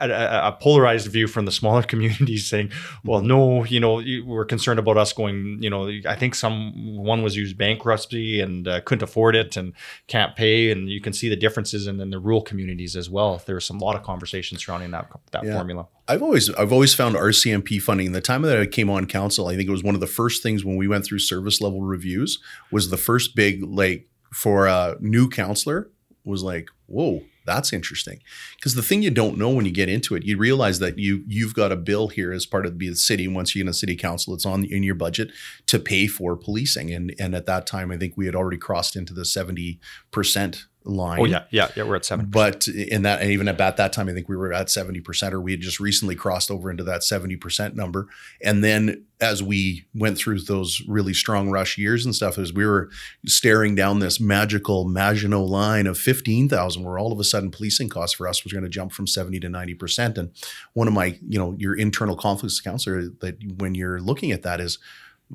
[0.00, 2.70] a, a, a, polarized view from the smaller communities saying,
[3.04, 7.22] well, no, you know, we're concerned about us going, you know, I think some one
[7.22, 9.72] was used bankruptcy and uh, couldn't afford it and
[10.06, 13.42] can't pay, and you can see the differences in, in the rural communities as well.
[13.46, 15.54] There's some lot of conversations surrounding that that yeah.
[15.54, 15.86] formula.
[16.06, 18.12] I've always I've always found RCMP funding.
[18.12, 20.42] The time that I came on council, I think it was one of the first
[20.42, 22.38] things when we went through service level reviews
[22.70, 25.90] was the first big like for a new councillor
[26.24, 28.20] was like, whoa, that's interesting.
[28.56, 31.24] Because the thing you don't know when you get into it, you realize that you
[31.26, 33.28] you've got a bill here as part of the city.
[33.28, 35.30] Once you're in a city council, it's on in your budget
[35.66, 36.92] to pay for policing.
[36.92, 39.80] And and at that time, I think we had already crossed into the seventy
[40.10, 41.20] percent line.
[41.20, 41.82] Oh yeah, yeah, yeah.
[41.84, 42.26] We're at seven.
[42.26, 45.34] But in that, and even at that time, I think we were at seventy percent,
[45.34, 48.06] or we had just recently crossed over into that seventy percent number.
[48.42, 52.66] And then as we went through those really strong rush years and stuff, as we
[52.66, 52.90] were
[53.26, 57.88] staring down this magical Maginot line of fifteen thousand, where all of a sudden policing
[57.88, 60.18] costs for us was going to jump from seventy to ninety percent.
[60.18, 60.32] And
[60.74, 64.60] one of my, you know, your internal conflicts councillor that when you're looking at that
[64.60, 64.78] is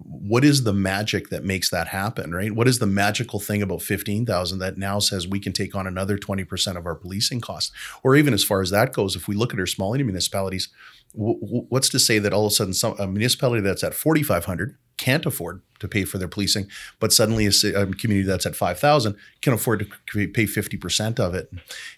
[0.03, 2.53] what is the magic that makes that happen, right?
[2.53, 6.17] What is the magical thing about 15,000 that now says we can take on another
[6.17, 7.71] 20% of our policing costs?
[8.03, 10.69] Or even as far as that goes, if we look at our smaller municipalities,
[11.13, 15.25] what's to say that all of a sudden some, a municipality that's at 4,500 can't
[15.25, 16.67] afford to pay for their policing,
[16.99, 17.51] but suddenly a,
[17.93, 21.49] community that's at 5,000 can afford to pay 50% of it.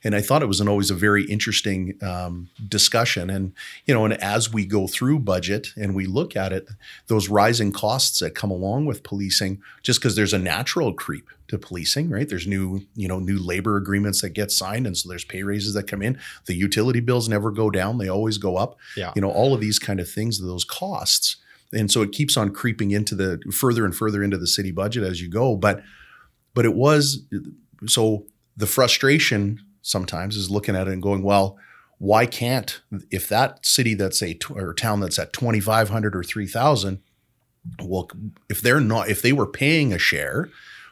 [0.03, 3.31] And I thought it was an always a very interesting um, discussion.
[3.31, 3.53] And,
[3.85, 6.69] you know, and as we go through budget and we look at it,
[7.07, 11.57] those rising costs that come along with policing, just because there's a natural creep to
[11.57, 12.29] policing, right?
[12.29, 14.85] There's new, you know, new labor agreements that get signed.
[14.85, 16.19] And so there's pay raises that come in.
[16.45, 17.97] The utility bills never go down.
[17.97, 18.77] They always go up.
[18.95, 19.11] Yeah.
[19.15, 21.37] You know, all of these kind of things, those costs
[21.73, 25.03] and so it keeps on creeping into the further and further into the city budget
[25.03, 25.81] as you go but
[26.53, 27.25] but it was
[27.87, 28.25] so
[28.57, 31.57] the frustration sometimes is looking at it and going well
[31.97, 32.81] why can't
[33.11, 36.99] if that city that's a or town that's at 2500 or 3000
[37.83, 38.09] well
[38.49, 40.49] if they're not if they were paying a share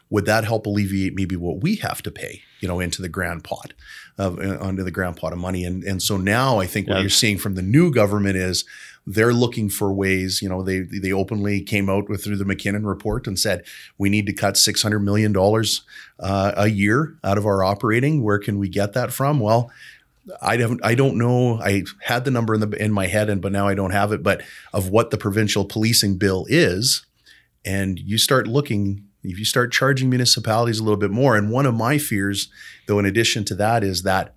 [0.08, 3.42] would that help alleviate maybe what we have to pay you know into the grand
[3.44, 3.72] pot
[4.18, 6.94] of uh, onto the grand pot of money and and so now i think yeah.
[6.94, 8.64] what you're seeing from the new government is
[9.14, 10.40] they're looking for ways.
[10.40, 13.64] You know, they they openly came out with through the MacKinnon report and said
[13.98, 15.82] we need to cut six hundred million dollars
[16.18, 18.22] uh, a year out of our operating.
[18.22, 19.40] Where can we get that from?
[19.40, 19.70] Well.
[20.40, 20.78] I don't.
[20.84, 21.60] I don't know.
[21.60, 24.12] I had the number in the in my head, and but now I don't have
[24.12, 24.22] it.
[24.22, 24.42] But
[24.72, 27.04] of what the provincial policing bill is,
[27.64, 31.66] and you start looking if you start charging municipalities a little bit more and one
[31.66, 32.48] of my fears
[32.86, 34.34] though in addition to that is that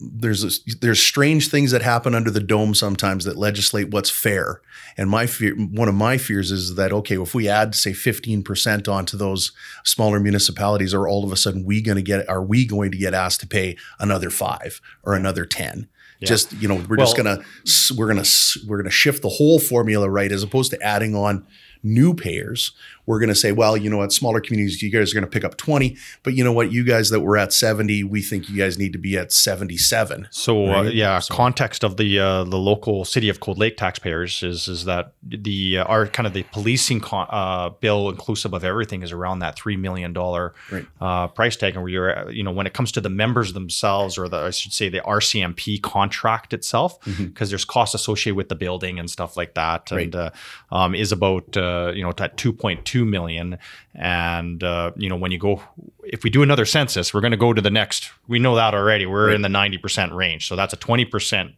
[0.00, 4.60] there's a, there's strange things that happen under the dome sometimes that legislate what's fair.
[4.96, 8.92] And my fear, one of my fears is that okay, if we add say 15%
[8.92, 9.52] onto those
[9.84, 12.98] smaller municipalities, are all of a sudden we going to get are we going to
[12.98, 15.88] get asked to pay another five or another 10?
[16.20, 16.28] Yeah.
[16.28, 17.42] Just you know, we're well, just gonna
[17.96, 18.24] we're gonna
[18.66, 21.46] we're gonna shift the whole formula right as opposed to adding on
[21.82, 22.72] new payers,
[23.06, 25.30] we're going to say, well, you know what, smaller communities, you guys are going to
[25.30, 28.48] pick up 20, but you know what, you guys that were at 70, we think
[28.48, 30.28] you guys need to be at 77.
[30.30, 30.86] So uh, right?
[30.86, 34.68] uh, yeah, so, context of the uh, the local city of Cold Lake taxpayers is
[34.68, 39.02] is that the uh, our kind of the policing con- uh, bill inclusive of everything
[39.02, 40.86] is around that three million dollar right.
[41.00, 44.16] Uh, price tag, and where you're you know when it comes to the members themselves,
[44.18, 47.44] or the I should say the RCMP contract itself, because mm-hmm.
[47.46, 50.14] there's costs associated with the building and stuff like that, right.
[50.14, 50.32] and
[50.70, 52.36] um, is about uh, you know at
[52.92, 53.58] 2.2 million
[53.94, 55.62] and uh, you know when you go
[56.04, 58.74] if we do another census we're going to go to the next we know that
[58.74, 59.34] already we're right.
[59.34, 61.54] in the 90% range so that's a 20%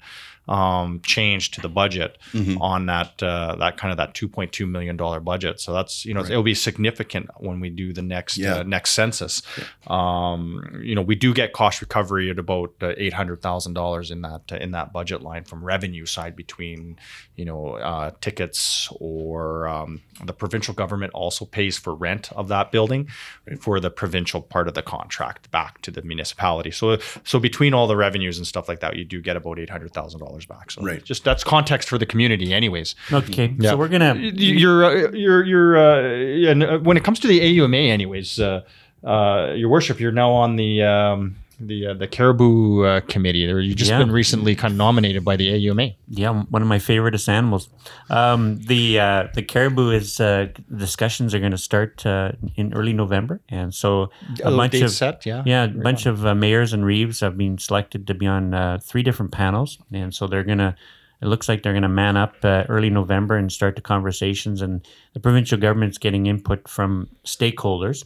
[0.49, 2.61] um, change to the budget mm-hmm.
[2.61, 5.61] on that uh, that kind of that 2.2 million dollar budget.
[5.61, 6.31] So that's you know right.
[6.31, 8.57] it'll be significant when we do the next yeah.
[8.57, 9.43] uh, next census.
[9.57, 9.65] Yeah.
[9.87, 14.11] Um, you know we do get cost recovery at about uh, eight hundred thousand dollars
[14.11, 16.99] in that in that budget line from revenue side between
[17.37, 22.71] you know uh, tickets or um, the provincial government also pays for rent of that
[22.71, 23.09] building
[23.49, 23.63] right.
[23.63, 26.71] for the provincial part of the contract back to the municipality.
[26.71, 29.71] So so between all the revenues and stuff like that, you do get about eight
[29.71, 30.71] hundred thousand dollars dollars back.
[30.71, 31.03] So right.
[31.05, 32.95] just that's context for the community, anyways.
[33.13, 33.71] Okay, yeah.
[33.71, 37.41] so we're gonna you're uh, you're you're uh, and uh, when it comes to the
[37.41, 38.63] AUMA, anyways, uh,
[39.05, 40.83] uh, your worship, you're now on the.
[40.83, 43.47] Um, the uh, the Caribou uh, Committee.
[43.47, 43.99] There, you've just Yeah.
[43.99, 45.95] been recently kind of nominated by the AUMA.
[46.09, 47.69] Yeah, one of my favoriteest animals.
[48.11, 52.93] Um, the uh, the caribou is uh, discussions are going to start uh, in early
[52.93, 54.11] November, and so
[54.43, 55.43] a Oh, bunch of set, yeah.
[55.47, 58.55] yeah, a Right bunch of uh, mayors and reeves have been selected to be on
[58.55, 60.77] uh, three different panels, and so they're gonna.
[61.23, 64.61] It looks like they're going to man up uh, early November and start the conversations,
[64.61, 68.05] and the provincial government's getting input from stakeholders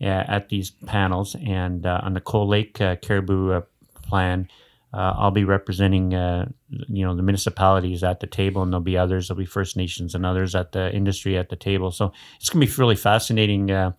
[0.00, 1.36] at these panels.
[1.44, 3.60] And uh, on the Cold Lake uh, Caribou uh,
[4.02, 4.48] plan,
[4.92, 8.96] uh, I'll be representing, uh, you know, the municipalities at the table, and there'll be
[8.96, 9.28] others.
[9.28, 11.90] There'll be First Nations and others at the industry at the table.
[11.90, 13.92] So it's going to be really fascinating uh,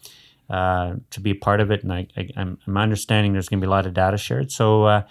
[0.49, 1.83] uh, to be a part of it.
[1.83, 4.51] And I, I, I'm, I'm understanding there's going to be a lot of data shared.
[4.51, 5.03] So uh,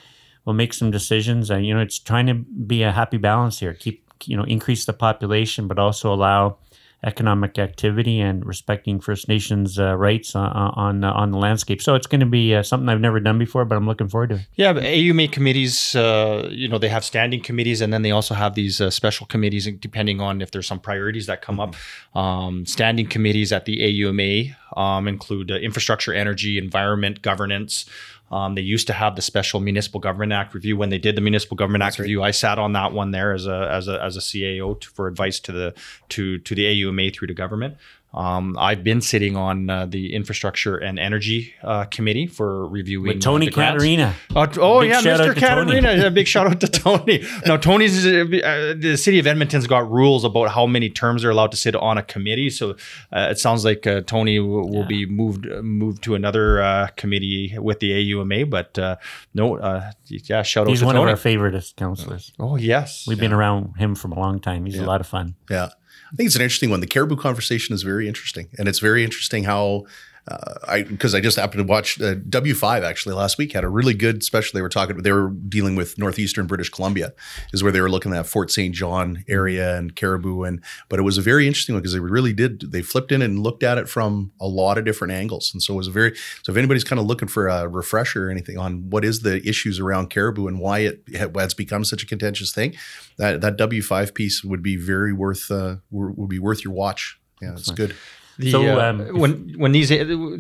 [0.45, 1.51] we'll make some decisions.
[1.51, 3.75] Uh, you know, it's trying to be a happy balance here.
[3.75, 6.59] Keep, you know, increase the population, but also allow
[7.05, 11.83] economic activity and respecting First Nations uh, rights on on, uh, on the landscape.
[11.83, 14.31] So it's going to be uh, something I've never done before, but I'm looking forward
[14.31, 14.41] to it.
[14.55, 18.35] Yeah, but AUMA committees, uh, you know, they have standing committees, and then they also
[18.35, 21.77] have these uh, special committees, depending on if there's some priorities that come up.
[22.15, 27.87] Um, standing committees at the AUMA um, include uh, infrastructure, energy, environment, governance.
[28.31, 30.77] Um, they used to have the special Municipal Government Act review.
[30.77, 33.47] When they did the Municipal Government Act review, I sat on that one there as
[33.47, 35.75] a as a as a CAO to, for advice to the
[36.11, 37.77] to to the AUMA through the government.
[38.15, 43.21] Um, I've been sitting on uh, the infrastructure and energy uh, committee for reviewing With
[43.21, 43.75] Tony uh, grants.
[43.83, 44.15] Caterina.
[44.35, 45.07] Uh, oh Big yeah, Mr.
[45.13, 45.73] out to Tony.
[45.81, 46.07] Caterina.
[46.07, 47.23] A big shout out to Tony.
[47.47, 48.11] No, Tony's uh,
[48.43, 51.77] uh, the city of Edmonton's got rules about how many terms they're allowed to sit
[51.77, 52.49] on a committee.
[52.49, 52.71] So
[53.13, 56.87] uh, it sounds like uh, Tony will, will be moved uh, moved to another uh,
[56.97, 58.49] committee with the AUMA.
[58.49, 58.97] But uh,
[59.35, 61.13] no, uh, yeah, shout He's out to He's one Tony.
[61.13, 62.33] of our favoriteest councillors.
[62.39, 64.65] oh yes, We've been around him for a long time.
[64.65, 65.35] He's a lot of fun.
[65.51, 65.69] Yeah.
[66.13, 66.81] I think it's an interesting one.
[66.81, 68.49] The caribou conversation is very interesting.
[68.59, 69.87] And it's very interesting how
[70.29, 73.69] uh, I because I just happened to watch uh, W5 actually last week had a
[73.69, 74.57] really good special.
[74.57, 77.15] They were talking, they were dealing with northeastern British Columbia,
[77.53, 78.75] is where they were looking at Fort St.
[78.75, 82.33] John area and Caribou, and but it was a very interesting one because they really
[82.33, 85.63] did they flipped in and looked at it from a lot of different angles, and
[85.63, 88.31] so it was a very so if anybody's kind of looking for a refresher or
[88.31, 92.07] anything on what is the issues around Caribou and why it has become such a
[92.07, 92.75] contentious thing,
[93.17, 97.21] that that W5 piece would be very worth uh, would be worth your watch.
[97.41, 97.95] Yeah, it's good.
[98.39, 99.89] The, So, uh, um, when when these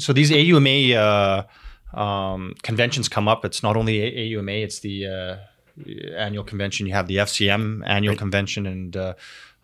[0.04, 5.36] so these AUMA uh, um, conventions come up, it's not only AUMA, it's the uh,
[6.16, 6.86] annual convention.
[6.86, 8.96] You have the FCM annual convention, and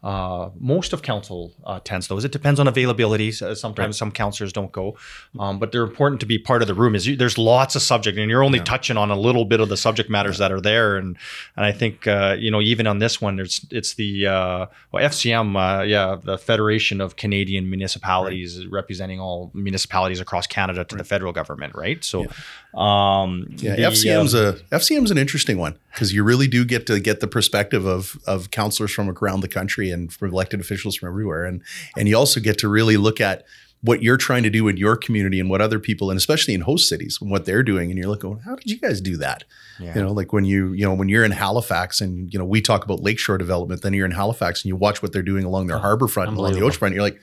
[0.02, 2.24] uh, uh, most of council uh, attends those.
[2.24, 3.32] It depends on availability.
[3.32, 4.96] So Sometimes some councillors don't go,
[5.38, 6.94] um, but they're important to be part of the room.
[6.94, 9.68] Is you, there's lots of subject, and you're only touching on a little bit of
[9.68, 10.96] the subject matters that are there.
[10.96, 11.16] And
[11.56, 15.04] and I think uh, you know even on this one, there's it's the uh, well,
[15.08, 21.04] FCM, uh, yeah, the Federation of Canadian Municipalities, representing all municipalities across Canada to the
[21.04, 22.02] federal government, right?
[22.04, 22.26] So,
[22.78, 26.86] um, Yeah, the, FCM's uh, a FCM's an interesting one because you really do get
[26.86, 30.96] to get the perspective of of councillors from around the country and from elected officials
[30.96, 31.62] from everywhere, and
[31.96, 33.44] and you also get to really look at
[33.82, 36.60] what you're trying to do in your community and what other people, and especially in
[36.62, 39.16] host cities, and what they're doing, and you're looking, oh, how did you guys do
[39.16, 39.42] that?
[39.80, 39.96] Yeah.
[39.96, 42.60] You know, like when you you know when you're in Halifax and you know we
[42.60, 45.66] talk about lakeshore development, then you're in Halifax and you watch what they're doing along
[45.66, 47.20] their harbor front and along the ocean front, you're like,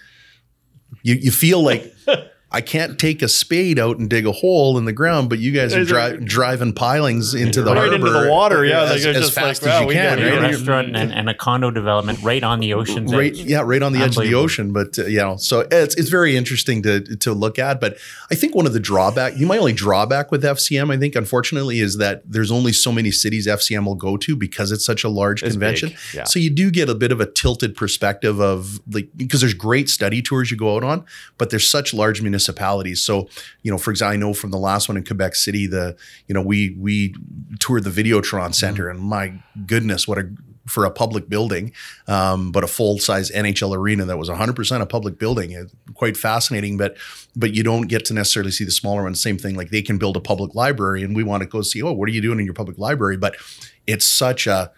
[1.04, 1.94] you you feel like.
[2.52, 5.52] I can't take a spade out and dig a hole in the ground, but you
[5.52, 9.16] guys are dri- driving pilings into the Right harbor into the water, yeah, as, like,
[9.16, 10.18] as just fast like, as wow, you we can.
[10.18, 10.40] got A it.
[10.42, 10.52] Right?
[10.52, 13.06] restaurant and, and a condo development right on the ocean.
[13.06, 13.40] right edge.
[13.42, 16.10] yeah right on the edge of the ocean but uh, you know so it's it's
[16.10, 17.98] very interesting to to look at but
[18.32, 21.80] i think one of the drawback you my only drawback with fcm i think unfortunately
[21.80, 25.10] is that there's only so many cities fcm will go to because it's such a
[25.10, 26.24] large It's convention yeah.
[26.24, 29.88] so you do get a bit of a tilted perspective of like because there's great
[29.88, 31.06] study tours you go out on
[31.38, 33.28] but there's such large municipalities so
[33.64, 35.96] you know for example i know from the last one in quebec city the
[36.28, 37.14] you know we we
[37.60, 39.34] toured the videotron center and my
[39.66, 40.30] goodness what a
[40.70, 41.74] for a public building,
[42.08, 45.52] um, but a full size NHL arena that was 100% a public building.
[45.52, 46.96] It, quite fascinating, but
[47.36, 49.22] but you don't get to necessarily see the smaller ones.
[49.22, 51.82] Same thing, like they can build a public library, and we want to go see.
[51.82, 53.18] Oh, what are you doing in your public library?
[53.18, 53.36] But
[53.88, 54.72] it's such a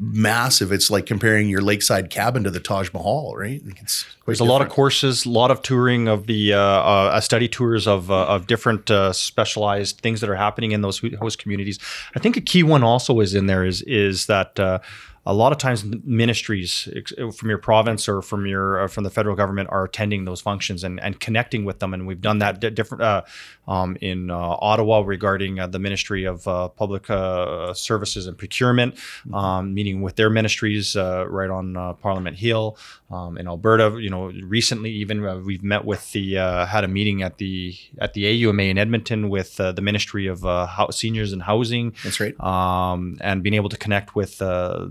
[0.00, 0.72] massive.
[0.72, 3.64] It's like comparing your lakeside cabin to the Taj Mahal, right?
[3.64, 6.58] Like it's quite There's a lot of courses, a lot of touring of the uh,
[6.58, 10.80] uh, uh, study tours of uh, of different uh, specialized things that are happening in
[10.80, 11.78] those host communities.
[12.16, 14.78] I think a key one also is in there is is that uh,
[15.26, 16.88] a lot of times ministries
[17.36, 20.82] from your province or from your uh, from the federal government are attending those functions
[20.82, 23.22] and, and connecting with them and we've done that different uh,
[23.70, 28.96] um, in uh, Ottawa regarding uh, the Ministry of uh, Public uh, Services and Procurement
[28.96, 29.34] mm-hmm.
[29.34, 32.76] um, meeting with their ministries right on Parliament Hill
[33.10, 37.38] um, in Alberta you know recently even we've met with the had a meeting at
[37.38, 40.44] the at the AUMA in Edmonton with the Ministry of
[40.94, 44.90] Seniors and Housing that's right um, and being able to connect with the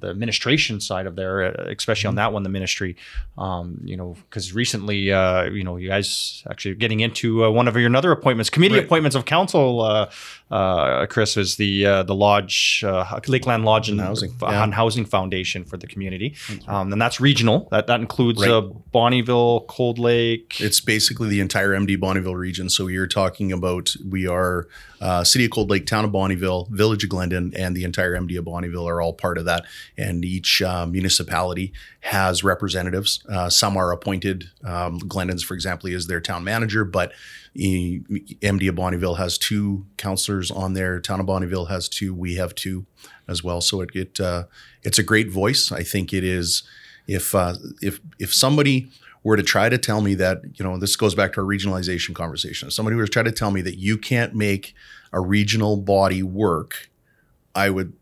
[0.00, 2.16] the administration side of there, especially on mm-hmm.
[2.16, 2.96] that one, the ministry.
[3.38, 7.68] Um, you know, because recently, uh, you know, you guys actually getting into uh, one
[7.68, 8.84] of your other appointments, committee right.
[8.84, 9.82] appointments of council.
[9.82, 10.10] Uh,
[10.50, 12.82] uh Chris is the uh, the lodge,
[13.28, 14.70] Lakeland Lodge and Housing, yeah.
[14.70, 16.34] Housing Foundation for the community,
[16.66, 17.68] um, and that's regional.
[17.70, 18.64] That that includes right.
[18.94, 20.60] Bonnyville, Cold Lake.
[20.60, 22.70] It's basically the entire MD Bonnyville region.
[22.70, 24.66] So you're talking about we are
[25.24, 28.44] City of Cold Lake, Town of Bonnyville, Village of Glendon, and the entire MD of
[28.44, 29.64] Bonnyville are all part of that.
[29.96, 33.24] And each uh, municipality has representatives.
[33.28, 34.50] Uh, some are appointed.
[34.64, 37.12] Um, Glendon's, for example, is their town manager, but
[37.56, 41.00] MD of Bonnyville has two councillors on there.
[41.00, 42.14] Town of Bonnyville has two.
[42.14, 42.86] We have two
[43.26, 43.60] as well.
[43.60, 44.44] So it, it uh,
[44.82, 45.72] it's a great voice.
[45.72, 46.62] I think it is.
[47.06, 48.90] If uh, if if somebody
[49.22, 52.14] were to try to tell me that, you know, this goes back to our regionalization
[52.14, 52.68] conversation.
[52.68, 54.74] If somebody were to try to tell me that you can't make
[55.12, 56.88] a regional body work,
[57.54, 57.92] I would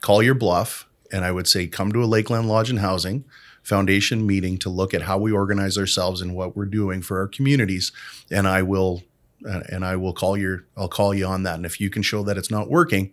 [0.00, 3.24] call your bluff and I would say, come to a Lakeland Lodge and Housing
[3.68, 7.28] Foundation meeting to look at how we organize ourselves and what we're doing for our
[7.28, 7.92] communities.
[8.30, 9.02] And I will,
[9.44, 11.56] and I will call your, I'll call you on that.
[11.56, 13.12] And if you can show that it's not working,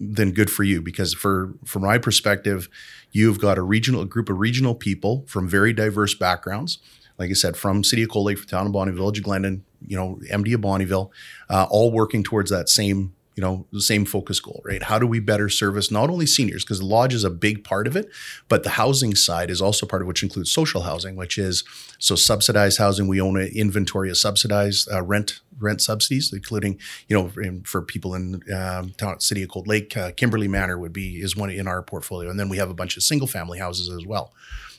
[0.00, 0.82] then good for you.
[0.82, 2.68] Because for from my perspective,
[3.12, 6.78] you've got a regional a group of regional people from very diverse backgrounds.
[7.18, 9.64] Like I said, from City of Cold Lake, from Town of Bonnyville, Village of Glendon,
[9.86, 11.10] you know, MD of Bonnyville,
[11.48, 14.82] uh, all working towards that same you know, the same focus goal, right?
[14.82, 17.86] How do we better service not only seniors, because the lodge is a big part
[17.86, 18.10] of it,
[18.48, 21.62] but the housing side is also part of which includes social housing, which is
[21.98, 23.08] so subsidized housing.
[23.08, 28.14] We own an inventory of subsidized uh, rent rent subsidies, including you know for people
[28.14, 31.68] in um, town city of Cold Lake, uh, Kimberley Manor would be is one in
[31.68, 34.32] our portfolio, and then we have a bunch of single family houses as well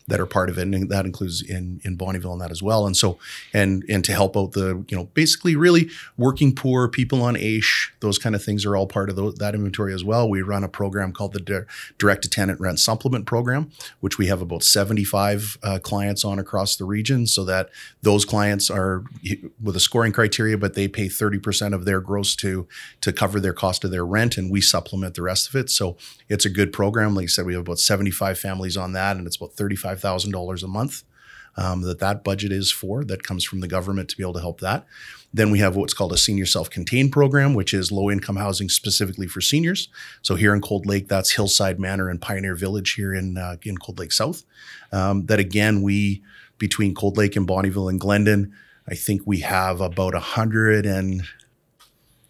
[0.08, 2.88] that are part of it, and that includes in in Bonnyville and that as well.
[2.88, 3.20] And so,
[3.54, 7.94] and and to help out the you know basically really working poor people on AISH,
[8.00, 10.30] those kind of things are all part of the, that inventory as well.
[10.30, 11.66] We run a program called the
[11.98, 16.40] Direct to Tenant Rent Supplement Program, which we have about seventy five uh, clients on
[16.40, 17.70] across the region, so that
[18.02, 19.04] those clients are
[19.62, 22.68] with a scoring criteria, but they pay thirty percent of their gross to
[23.02, 25.70] to cover their cost of their rent, and we supplement the rest of it.
[25.70, 25.98] So
[26.30, 27.14] it's a good program.
[27.14, 29.76] Like I said, we have about seventy five families on that, and it's about thirty
[29.76, 31.04] five $5,000 a month
[31.58, 34.40] um, that that budget is for that comes from the government to be able to
[34.40, 34.86] help that.
[35.34, 39.42] Then we have what's called a senior self-contained program, which is low-income housing specifically for
[39.42, 39.90] seniors.
[40.22, 43.78] So here in Cold Lake, that's Hillside Manor and Pioneer Village here in uh, in
[43.78, 44.44] Cold Lake South.
[44.92, 46.22] Um, that again, we
[46.58, 48.54] between Cold Lake and Bonnyville and Glendon,
[48.88, 51.24] I think we have about a hundred and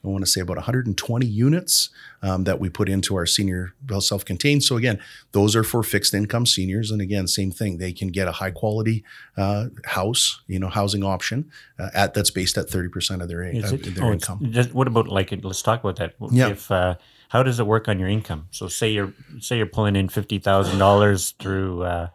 [0.07, 1.89] I want to say about 120 units
[2.21, 4.63] um, that we put into our senior self-contained.
[4.63, 4.99] So again,
[5.31, 7.77] those are for fixed income seniors, and again, same thing.
[7.77, 9.03] They can get a high quality
[9.35, 13.43] uh, house, you know, housing option uh, at that's based at 30 percent of their,
[13.43, 14.51] uh, their oh, income.
[14.51, 15.31] Just, what about like?
[15.43, 16.13] Let's talk about that.
[16.31, 16.49] Yeah.
[16.49, 16.95] If uh,
[17.29, 18.47] how does it work on your income?
[18.51, 22.07] So say you're say you're pulling in fifty thousand dollars through uh,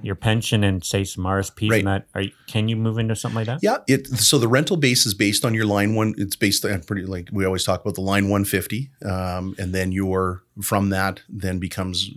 [0.00, 1.78] your pension and say some RSPs right.
[1.80, 3.60] and that, are you, can you move into something like that?
[3.62, 3.78] Yeah.
[3.86, 6.14] It, so the rental base is based on your line one.
[6.16, 9.92] It's based on pretty like we always talk about the line 150, um, and then
[9.92, 12.10] your from that then becomes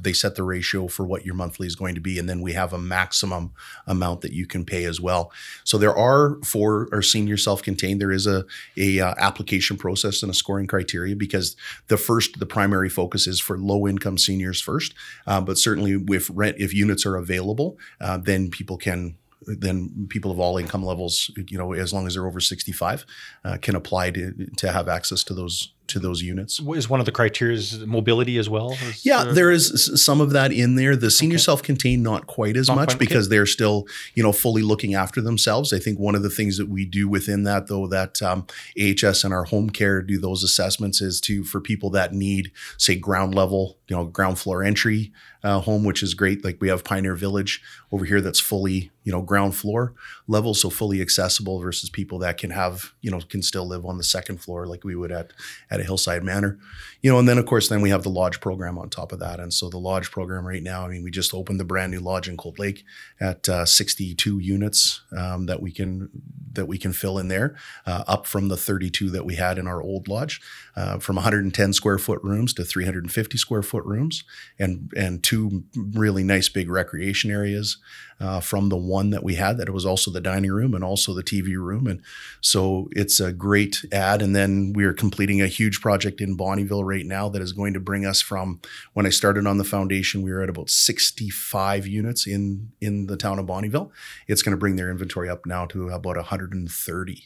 [0.00, 2.52] they set the ratio for what your monthly is going to be and then we
[2.52, 3.52] have a maximum
[3.86, 5.32] amount that you can pay as well.
[5.64, 8.44] So there are for our senior self-contained there is a,
[8.76, 11.56] a uh, application process and a scoring criteria because
[11.88, 14.94] the first the primary focus is for low income seniors first
[15.26, 19.16] uh, but certainly if rent if units are available uh, then people can
[19.46, 23.06] then people of all income levels, you know, as long as they're over 65,
[23.44, 26.60] uh, can apply to, to have access to those to those units.
[26.74, 28.72] Is one of the criteria mobility as well?
[28.72, 30.96] Is, yeah, uh, there is some of that in there.
[30.96, 31.42] The senior okay.
[31.42, 33.36] self-contained, not quite as not much quite, because okay.
[33.36, 35.72] they're still, you know, fully looking after themselves.
[35.72, 38.46] I think one of the things that we do within that, though, that um,
[38.80, 42.96] AHS and our home care do those assessments is to for people that need, say,
[42.96, 45.12] ground level, you know, ground floor entry
[45.42, 46.44] uh, home, which is great.
[46.44, 47.62] Like we have Pioneer Village
[47.92, 49.94] over here that's fully, you know, ground floor
[50.30, 53.98] level, so fully accessible versus people that can have, you know, can still live on
[53.98, 55.32] the second floor like we would at
[55.70, 56.58] at a Hillside Manor,
[57.02, 57.18] you know.
[57.18, 59.40] And then of course, then we have the lodge program on top of that.
[59.40, 62.00] And so the lodge program right now, I mean, we just opened the brand new
[62.00, 62.84] lodge in Cold Lake
[63.20, 66.10] at uh, 62 units um, that we can
[66.52, 67.54] that we can fill in there,
[67.86, 70.40] uh, up from the 32 that we had in our old lodge,
[70.76, 74.24] uh, from 110 square foot rooms to 350 square foot rooms,
[74.58, 77.78] and and two really nice big recreation areas
[78.20, 79.58] uh, from the one that we had.
[79.58, 82.02] That it was also the dining room and also the TV room, and
[82.40, 84.22] so it's a great add.
[84.22, 87.72] And then we are completing a huge project in Bonnyville right now that is going
[87.74, 88.60] to bring us from
[88.92, 93.16] when I started on the foundation, we were at about 65 units in in the
[93.16, 93.90] town of Bonnyville.
[94.26, 97.24] It's going to bring their inventory up now to about 130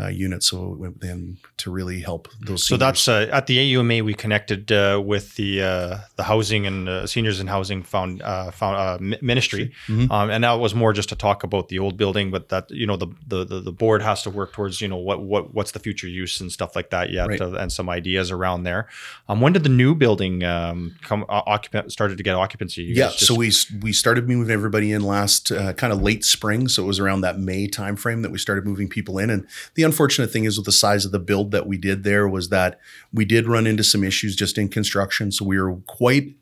[0.00, 0.48] uh, units.
[0.48, 2.66] So then to really help those.
[2.66, 4.02] So that's uh, at the AUMA.
[4.02, 8.50] We connected uh, with the uh, the housing and uh, seniors and housing found uh,
[8.50, 10.10] found ministry, mm-hmm.
[10.10, 12.30] um, and that was more just to talk about the old building.
[12.30, 15.22] But that you know the, the the board has to work towards you know what
[15.22, 17.40] what what's the future use and stuff like that yet, right.
[17.40, 18.88] and some ideas around there.
[19.28, 22.82] Um, when did the new building um, come occupant started to get occupancy?
[22.82, 26.68] You yeah, just- so we we started moving everybody in last kind of late spring,
[26.68, 29.82] so it was around that May timeframe that we started moving people in, and the
[29.90, 32.78] unfortunate thing is with the size of the build that we did there was that
[33.12, 35.32] we did run into some issues just in construction.
[35.32, 36.34] So we were quite,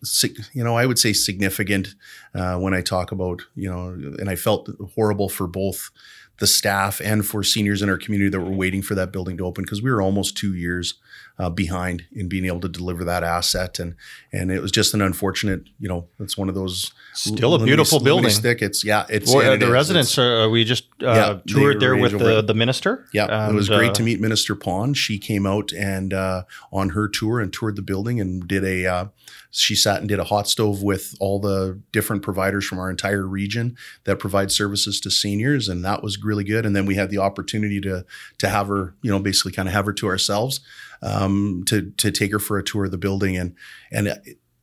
[0.53, 1.94] you know, I would say significant
[2.34, 3.88] uh, when I talk about, you know,
[4.18, 5.90] and I felt horrible for both
[6.38, 9.46] the staff and for seniors in our community that were waiting for that building to
[9.46, 10.94] open because we were almost two years
[11.39, 13.78] uh, behind in being able to deliver that asset.
[13.78, 13.95] And
[14.32, 18.01] and it was just an unfortunate you know it's one of those still a beautiful
[18.01, 18.30] building.
[18.30, 21.97] stick it's yeah it's well, uh, the residents uh, we just uh, yeah, toured there
[21.97, 24.95] with the, the minister yeah and, it was great to uh, meet minister Pon.
[24.95, 29.11] She came out and uh, on her tour and toured the building and did a
[29.51, 33.26] she sat and did a hot stove with all the different providers from our entire
[33.26, 36.66] region that provide services to seniors, and that was really good.
[36.66, 38.05] And then we had the opportunity to
[38.38, 40.61] to have her, you know, basically kind of have her to ourselves
[41.03, 43.55] um, to to take her for a tour of the building, and
[43.90, 44.20] and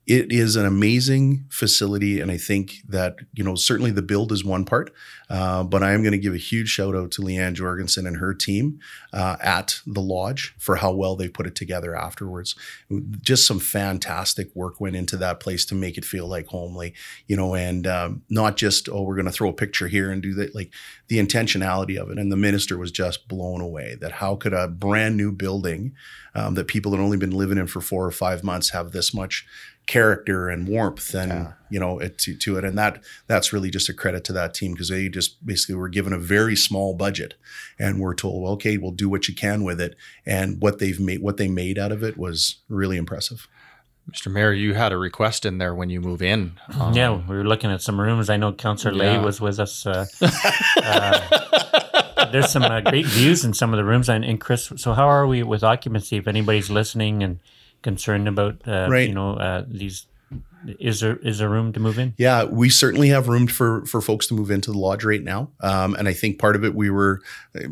[0.07, 4.45] it is an amazing facility, and I think that you know certainly the build is
[4.45, 4.93] one part,
[5.31, 8.17] uh, but I am going to give a huge shout out to Leanne Jorgensen and
[8.17, 8.79] her team
[9.13, 12.55] uh, at the lodge for how well they put it together afterwards.
[13.21, 16.93] Just some fantastic work went into that place to make it feel like homely,
[17.25, 20.21] you know, and um, not just oh we're going to throw a picture here and
[20.21, 20.53] do that.
[20.53, 20.71] Like
[21.07, 24.67] the intentionality of it, and the minister was just blown away that how could a
[24.67, 25.95] brand new building
[26.35, 29.13] um, that people had only been living in for four or five months have this
[29.13, 29.47] much
[29.87, 31.51] character and warmth and yeah.
[31.69, 34.53] you know it, to, to it and that that's really just a credit to that
[34.53, 37.35] team because they just basically were given a very small budget
[37.77, 40.99] and we're told well okay we'll do what you can with it and what they've
[40.99, 43.47] made what they made out of it was really impressive
[44.11, 44.31] Mr.
[44.31, 46.51] Mayor, you had a request in there when you move in.
[46.79, 48.29] Um, yeah, we were looking at some rooms.
[48.29, 49.17] I know Councillor yeah.
[49.17, 49.83] Lay was with us.
[49.83, 50.05] Uh,
[50.77, 54.07] uh, there's some uh, great views in some of the rooms.
[54.07, 56.17] And, and Chris, so how are we with occupancy?
[56.17, 57.39] If anybody's listening and
[57.85, 59.07] concerned about uh, right.
[59.07, 60.07] you know uh, these
[60.79, 62.13] is there is there room to move in?
[62.17, 65.49] Yeah, we certainly have room for for folks to move into the lodge right now,
[65.61, 67.21] um, and I think part of it we were
[67.55, 67.67] uh,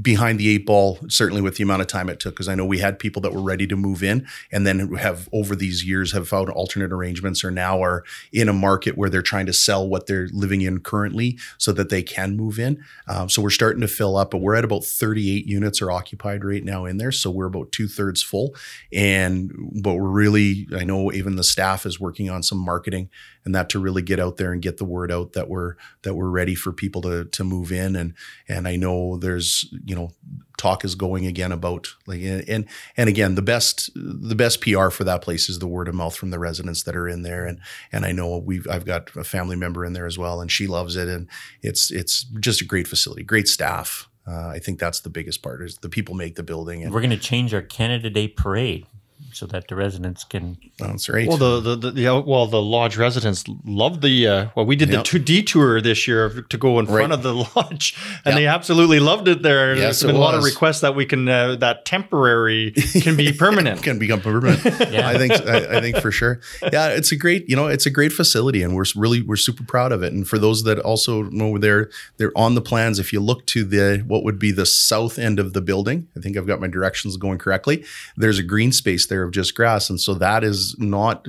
[0.00, 2.64] behind the eight ball certainly with the amount of time it took because I know
[2.64, 6.12] we had people that were ready to move in, and then have over these years
[6.12, 9.86] have found alternate arrangements or now are in a market where they're trying to sell
[9.86, 12.82] what they're living in currently so that they can move in.
[13.08, 16.44] Um, so we're starting to fill up, but we're at about 38 units are occupied
[16.44, 18.54] right now in there, so we're about two thirds full,
[18.92, 19.52] and
[19.82, 23.08] but we're really I know even the staff is working working on some marketing
[23.46, 26.12] and that to really get out there and get the word out that we're that
[26.12, 27.96] we're ready for people to to move in.
[27.96, 28.12] And
[28.46, 30.10] and I know there's you know
[30.58, 32.66] talk is going again about like and
[32.98, 36.14] and again the best the best PR for that place is the word of mouth
[36.14, 37.46] from the residents that are in there.
[37.46, 37.58] And
[37.90, 40.66] and I know we've I've got a family member in there as well and she
[40.66, 41.08] loves it.
[41.08, 41.28] And
[41.62, 44.08] it's it's just a great facility great staff.
[44.24, 46.84] Uh, I think that's the biggest part is the people make the building.
[46.84, 48.86] And We're going to change our Canada Day parade
[49.32, 50.58] so that the residents can.
[50.78, 51.26] That's right.
[51.26, 54.90] Well, the the, the yeah, well the lodge residents love the uh, well we did
[54.90, 55.06] yep.
[55.06, 58.34] the detour this year to go in front of the lodge, and yep.
[58.34, 59.74] they absolutely loved it there.
[59.74, 63.32] Yes, There's been a lot of requests that we can uh, that temporary can be
[63.38, 63.82] permanent.
[63.82, 64.64] can become permanent.
[64.90, 65.08] yeah.
[65.08, 66.40] I think I, I, think for sure.
[66.72, 69.64] Yeah, it's a great you know it's a great facility, and we're really we're super
[69.64, 70.12] proud of it.
[70.12, 72.98] And for those that also know they're they're on the plans.
[72.98, 76.20] If you look to the what would be the south end of the building, I
[76.20, 77.84] think I've got my directions going correctly.
[78.16, 79.90] There's a green space there of just grass.
[79.90, 81.26] And so that is not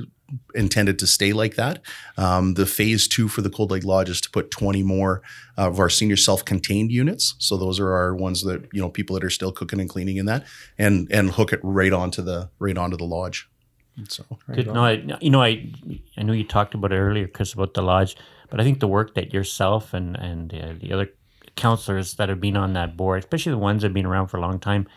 [0.55, 1.81] intended to stay like that.
[2.17, 5.21] Um, the phase two for the Cold Lake Lodge is to put 20 more
[5.57, 7.35] of our senior self-contained units.
[7.37, 10.17] So those are our ones that, you know, people that are still cooking and cleaning
[10.17, 10.45] in that
[10.77, 13.49] and, and hook it right onto the, right onto the lodge.
[14.09, 14.67] So, right Good.
[14.67, 15.71] No, I, you know, I,
[16.17, 18.15] I know you talked about it earlier, Chris, about the lodge,
[18.49, 21.09] but I think the work that yourself and, and uh, the other
[21.55, 24.37] councillors that have been on that board, especially the ones that have been around for
[24.37, 24.87] a long time,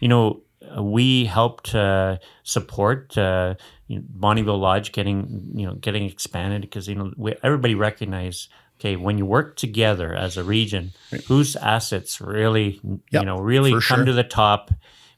[0.00, 0.42] you know,
[0.78, 3.54] we helped uh, support uh,
[3.86, 8.48] you know, Bonnyville Lodge getting you know getting expanded because you know we, everybody recognized
[8.80, 10.92] okay, when you work together as a region,
[11.26, 14.04] whose assets really, Yep, you know, really come sure.
[14.04, 14.70] to the top.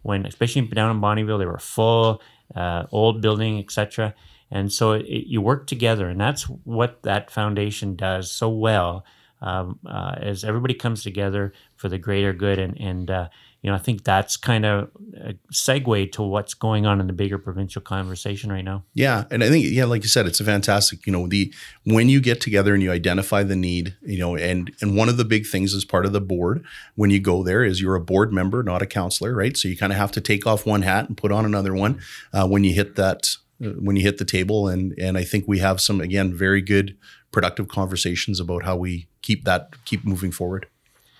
[0.02, 2.22] When especially down in Bonnyville, they were full,
[2.54, 4.14] uh, old building, etc.
[4.52, 9.04] And so it, you work together, and that's what that foundation does so well.
[9.42, 13.28] Um, uh, as everybody comes together for the greater good, and and uh,
[13.62, 17.12] you know, I think that's kind of a segue to what's going on in the
[17.12, 18.84] bigger provincial conversation right now.
[18.94, 21.06] Yeah, and I think yeah, like you said, it's a fantastic.
[21.06, 21.52] You know, the
[21.84, 25.16] when you get together and you identify the need, you know, and and one of
[25.16, 28.00] the big things as part of the board when you go there is you're a
[28.00, 29.56] board member, not a councillor, right?
[29.56, 32.00] So you kind of have to take off one hat and put on another one
[32.32, 34.68] uh, when you hit that uh, when you hit the table.
[34.68, 36.96] And and I think we have some again very good
[37.32, 40.66] productive conversations about how we keep that keep moving forward.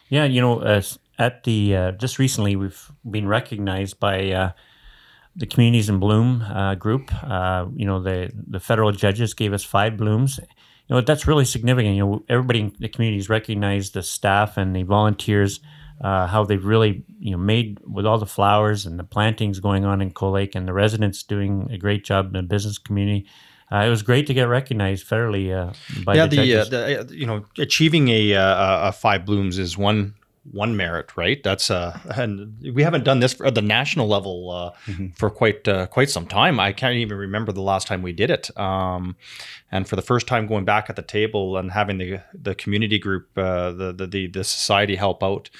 [0.09, 0.83] Yeah, you know, uh,
[1.19, 4.53] at the uh, just recently we've been recognized by uh,
[5.35, 7.11] the Communities in Bloom uh, group.
[7.23, 10.39] Uh, you know, the the federal judges gave us five blooms.
[10.89, 11.97] You know, that's really significant.
[11.97, 15.61] You know, everybody in the communities recognized the staff and the volunteers.
[15.99, 19.87] Uh, how they've really, you know, made with all the flowers and the plantings going
[19.87, 23.27] on in Cold Lake, and the residents doing a great job in the business community.
[23.73, 25.73] Uh, it was great to get recognized fairly uh,
[26.05, 29.79] by yeah, the, the, uh, the uh, you know achieving a, a five blooms is
[29.79, 30.15] one
[30.51, 31.43] one merit, right?
[31.43, 34.71] That's uh, and we haven't done this at the national level uh,
[35.17, 36.61] for quite uh, quite some time.
[36.61, 38.57] I can't even remember the last time we did it.
[38.59, 39.17] Um,
[39.71, 42.99] and for the first time, going back at the table and having the the community
[42.99, 45.51] group, uh, the, the the the society help out.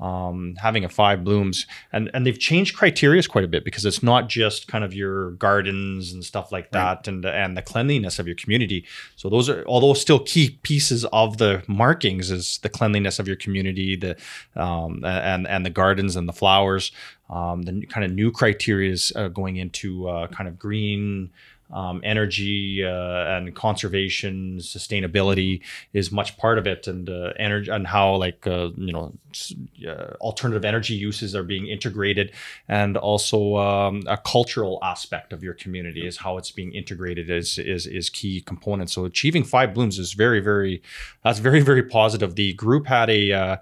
[0.00, 1.64] Um, having a five blooms.
[1.92, 5.32] And and they've changed criterias quite a bit because it's not just kind of your
[5.32, 8.84] gardens and stuff like that and and the cleanliness of your community.
[9.14, 13.36] So those are although still key pieces of the markings is the cleanliness of your
[13.36, 14.16] community the
[14.56, 16.90] um, and and the gardens and the flowers
[17.32, 21.30] um, the kind of new criteria is uh, going into uh, kind of green
[21.72, 25.60] um, energy uh, and conservation, sustainability
[25.92, 29.12] is much part of it, and uh, energy and how like uh, you know
[29.88, 32.32] uh, alternative energy uses are being integrated,
[32.68, 37.58] and also um, a cultural aspect of your community is how it's being integrated is
[37.58, 38.90] is is key component.
[38.90, 40.82] So achieving five blooms is very very
[41.24, 42.34] that's very very positive.
[42.34, 43.56] The group had a uh,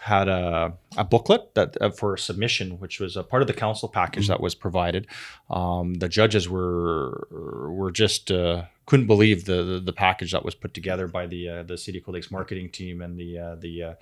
[0.00, 3.88] had a, a booklet that uh, for submission, which was a part of the council
[3.88, 5.06] package that was provided.
[5.50, 10.54] Um, the judges were were just uh, couldn't believe the, the the package that was
[10.54, 13.82] put together by the uh, the City Cold Lake's marketing team and the uh, the
[13.82, 13.94] uh,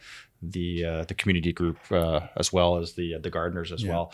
[0.42, 4.12] the uh, the community group uh, as well as the the gardeners as well.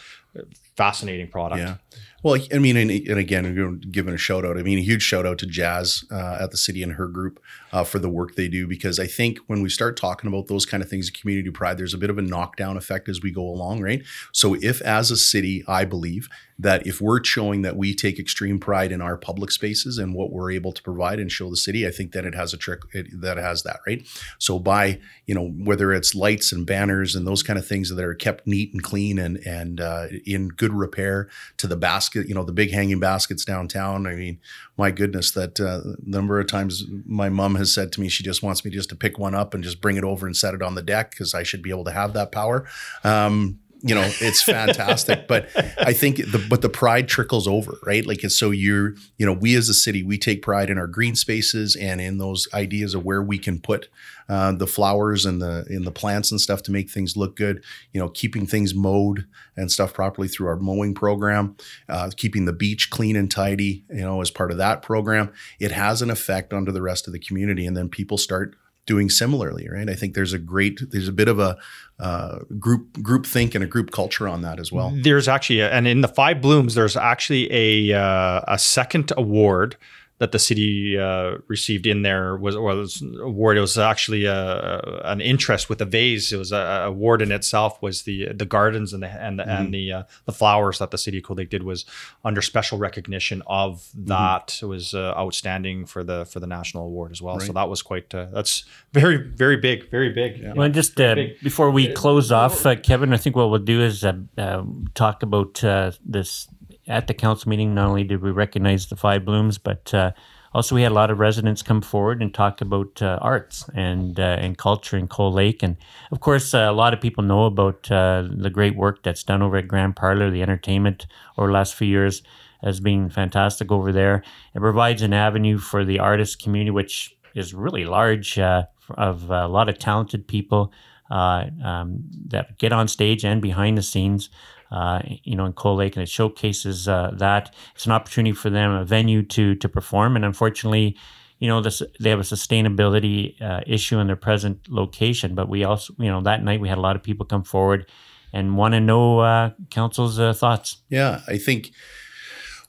[0.77, 1.61] Fascinating product.
[1.61, 1.77] Yeah.
[2.23, 4.57] Well, I mean, and, and again, giving a shout out.
[4.57, 7.43] I mean, a huge shout out to Jazz uh, at the city and her group
[7.73, 8.67] uh, for the work they do.
[8.67, 11.93] Because I think when we start talking about those kind of things, community pride, there's
[11.93, 14.03] a bit of a knockdown effect as we go along, right?
[14.33, 16.29] So, if as a city, I believe
[16.63, 20.31] that if we're showing that we take extreme pride in our public spaces and what
[20.31, 22.83] we're able to provide and show the city, I think that it has a trick
[22.93, 24.07] it, that has that, right?
[24.39, 28.03] So, by you know whether it's lights and banners and those kind of things that
[28.03, 32.35] are kept neat and clean and and uh, in good repair to the basket, you
[32.35, 34.07] know, the big hanging baskets downtown.
[34.07, 34.39] I mean,
[34.77, 38.43] my goodness, that uh, number of times my mom has said to me, she just
[38.43, 40.63] wants me just to pick one up and just bring it over and set it
[40.63, 42.67] on the deck because I should be able to have that power.
[43.03, 45.27] Um, you know, it's fantastic.
[45.29, 48.07] but I think the but the pride trickles over, right?
[48.07, 50.87] Like it's so you're, you know, we as a city, we take pride in our
[50.87, 53.89] green spaces and in those ideas of where we can put
[54.29, 57.63] uh, the flowers and the in the plants and stuff to make things look good.
[57.93, 59.27] You know, keeping things mowed
[59.57, 61.57] and stuff properly through our mowing program,
[61.89, 63.85] uh, keeping the beach clean and tidy.
[63.91, 67.13] You know, as part of that program, it has an effect onto the rest of
[67.13, 68.57] the community, and then people start
[68.87, 69.89] doing similarly, right?
[69.89, 71.57] I think there's a great, there's a bit of a
[72.01, 74.93] uh, group group think and a group culture on that as well.
[75.03, 79.77] There's actually, a, and in the five blooms, there's actually a uh, a second award
[80.23, 83.57] that the city uh, received in there was was award.
[83.57, 86.31] It was actually a, an interest with the vase.
[86.31, 87.83] It was a, a award in itself.
[87.83, 90.99] Was the the gardens and the and the, and the uh, the flowers that the
[90.99, 91.85] city of Cold did was
[92.25, 94.61] under special recognition of that.
[94.63, 97.41] It was uh, outstanding for the for the national award as well.
[97.41, 98.15] So that was quite.
[98.15, 100.39] Uh, that's very very big, very big.
[100.39, 100.53] Yeah.
[100.53, 101.41] Well, just uh, Big.
[101.41, 104.63] before we close off, uh, Kevin, I think what we'll do is uh, uh,
[104.95, 106.47] talk about uh, this
[106.89, 107.75] at the council meeting.
[107.75, 110.13] Not only did we recognize the five blooms, but uh,
[110.53, 114.19] also we had a lot of residents come forward and talk about uh, arts and
[114.19, 115.77] uh, and culture in Cold Lake, and
[116.11, 119.43] of course, uh, a lot of people know about uh, the great work that's done
[119.43, 121.07] over at Grand Parlor, the entertainment
[121.39, 122.23] over the last few years
[122.63, 124.23] has been fantastic over there.
[124.55, 129.49] It provides an avenue for the artist community, which is really large, uh, of a
[129.49, 130.73] lot of talented people
[131.11, 134.31] uh, um, that get on stage and behind the scenes.
[134.73, 138.51] Uh, you know, in Cold Lake, and it showcases uh, that it's an opportunity for
[138.51, 140.17] them, a venue to to perform.
[140.17, 140.97] And unfortunately,
[141.39, 145.35] you know, this they have a sustainability uh, issue in their present location.
[145.35, 147.85] But we also, you know, that night we had a lot of people come forward
[148.33, 150.83] and want to know uh, council's uh, thoughts.
[150.89, 151.73] Yeah, I think.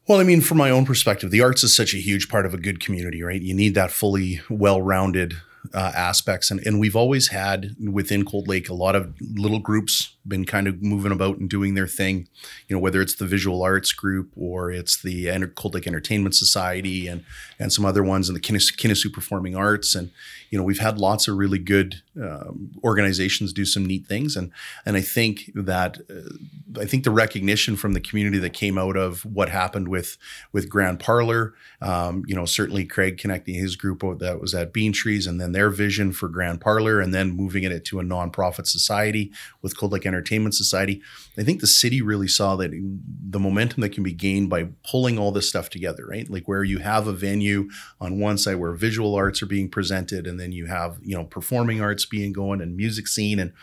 [0.08, 2.54] Well, I mean, from my own perspective, the arts is such a huge part of
[2.54, 3.42] a good community, right?
[3.42, 5.36] You need that fully well-rounded
[5.74, 10.18] uh, aspects, and and we've always had within Cold Lake a lot of little groups
[10.28, 12.28] been kind of moving about and doing their thing.
[12.68, 17.08] You know, whether it's the visual arts group or it's the Cold Lake Entertainment Society
[17.08, 17.24] and
[17.60, 20.12] and some other ones in the Kinosoo Performing Arts, and
[20.50, 24.52] you know, we've had lots of really good um, organizations do some neat things, and
[24.86, 28.96] and I think that uh, I think the recognition from the community that came out
[28.96, 30.18] of what happened with
[30.52, 34.94] with Grand Parlor, um, you know, certainly Craig connecting his group that was at Bean
[34.94, 38.68] Trees, and then their vision for Grand Parlor, and then moving it to a nonprofit
[38.68, 41.02] society with Cold Lake Entertainment Society.
[41.38, 45.18] I think the city really saw that the momentum that can be gained by pulling
[45.18, 46.30] all this stuff together, right?
[46.30, 50.28] Like where you have a venue on one side where visual arts are being presented,
[50.28, 53.54] and then you have you know performing arts being going and music scene, and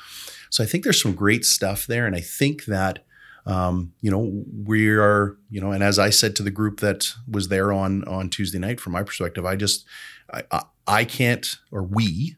[0.51, 3.05] so I think there's some great stuff there, and I think that.
[3.47, 7.09] Um, you know, we are, you know, and as I said to the group that
[7.27, 9.87] was there on on Tuesday night, from my perspective, I just,
[10.31, 12.37] I, I, I can't, or we,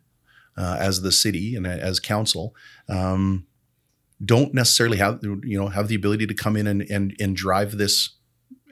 [0.56, 2.54] uh, as the city and as council,
[2.88, 3.46] um,
[4.24, 7.78] don't necessarily have you know have the ability to come in and and, and drive
[7.78, 8.16] this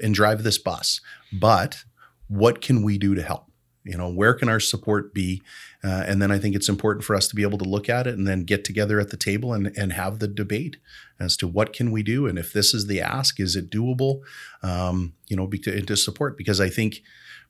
[0.03, 1.01] and drive this bus.
[1.33, 1.85] But
[2.29, 3.47] what can we do to help?
[3.85, 5.43] You know where can our support be?
[5.83, 8.07] Uh, and then i think it's important for us to be able to look at
[8.07, 10.77] it and then get together at the table and, and have the debate
[11.19, 12.27] as to what can we do?
[12.27, 14.21] And if this is the ask is it doable?
[14.63, 17.03] Um, you know to, to support because i think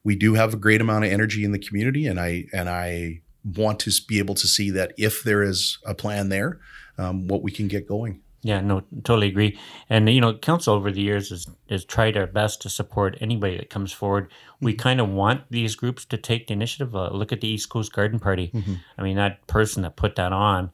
[0.05, 3.21] we do have a great amount of energy in the community and i and i
[3.43, 6.61] want to be able to see that if there is a plan there
[7.01, 8.21] um, what we can get going.
[8.43, 9.59] Yeah, no, totally agree.
[9.91, 13.59] And you know, council over the years has has tried our best to support anybody
[13.59, 14.33] that comes forward.
[14.61, 14.81] We mm-hmm.
[14.81, 16.97] kind of want these groups to take the initiative.
[16.97, 18.51] Uh, look at the East Coast Garden Party.
[18.55, 18.75] Mm-hmm.
[18.97, 20.71] I mean, that person that put that on,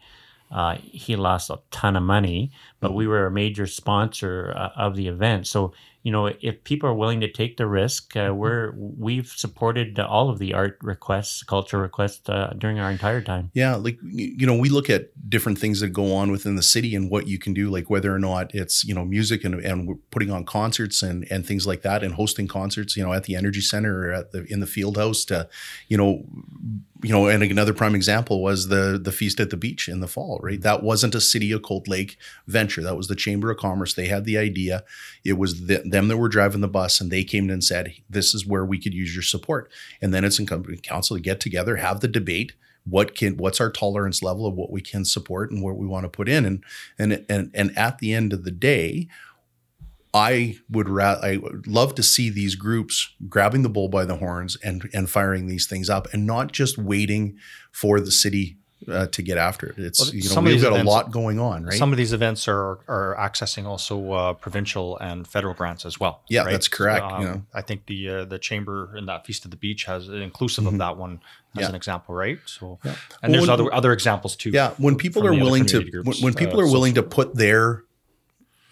[0.52, 2.52] uh, he lost a ton of money,
[2.86, 2.98] but mm-hmm.
[2.98, 5.48] we were a major sponsor uh, of the event.
[5.48, 5.72] So
[6.06, 8.36] you know, if people are willing to take the risk, uh, mm-hmm.
[8.36, 13.50] we're we've supported all of the art requests, culture requests uh, during our entire time.
[13.54, 16.94] Yeah, like you know, we look at different things that go on within the city
[16.94, 19.88] and what you can do, like whether or not it's you know music and and
[19.88, 23.24] we're putting on concerts and and things like that, and hosting concerts, you know, at
[23.24, 25.48] the Energy Center or at the in the Field House to,
[25.88, 26.22] you know,
[27.02, 30.08] you know, and another prime example was the the feast at the beach in the
[30.08, 30.60] fall, right?
[30.60, 32.16] That wasn't a city of Cold Lake
[32.46, 32.75] venture.
[32.82, 33.94] That was the Chamber of Commerce.
[33.94, 34.84] They had the idea.
[35.24, 37.92] It was the, them that were driving the bus, and they came in and said,
[38.08, 39.70] "This is where we could use your support."
[40.00, 42.52] And then it's incumbent council to get together, have the debate.
[42.84, 46.04] What can what's our tolerance level of what we can support and what we want
[46.04, 46.64] to put in, and
[46.98, 49.08] and and and at the end of the day,
[50.14, 54.16] I would ra- I would love to see these groups grabbing the bull by the
[54.16, 57.36] horns and and firing these things up, and not just waiting
[57.72, 58.56] for the city
[58.88, 59.78] uh, to get after it.
[59.78, 61.74] It's well, you know we've got events, a lot going on, right?
[61.74, 66.20] Some of these events are are accessing also uh, provincial and federal grants as well.
[66.28, 66.52] Yeah, right?
[66.52, 67.04] that's correct.
[67.04, 67.42] Um, you know.
[67.54, 70.74] I think the uh, the chamber in that Feast of the Beach has inclusive mm-hmm.
[70.74, 71.20] of that one
[71.56, 71.68] as yeah.
[71.70, 72.38] an example, right?
[72.44, 72.90] So, yeah.
[72.90, 74.50] and well, there's when, other other examples too.
[74.50, 77.82] Yeah, when people are willing to when, when, people uh, are willing to put their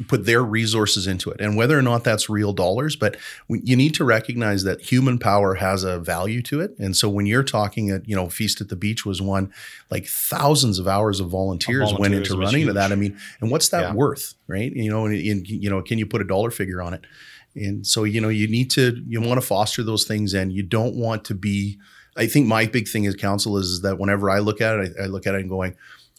[0.09, 3.17] put their resources into it and whether or not that's real dollars but
[3.49, 7.27] you need to recognize that human power has a value to it and so when
[7.27, 9.53] you're talking at you know feast at the beach was one
[9.91, 12.69] like thousands of hours of volunteers, volunteers went into running huge.
[12.69, 13.95] to that i mean and what's that yeah.
[13.95, 16.93] worth right you know and, and you know can you put a dollar figure on
[16.93, 17.07] it
[17.55, 20.65] and so you know you need to you want to foster those things and you
[20.65, 21.79] don't want to be
[22.17, 24.93] i think my big thing as council is, is that whenever i look at it
[24.99, 25.77] I, I look at it and going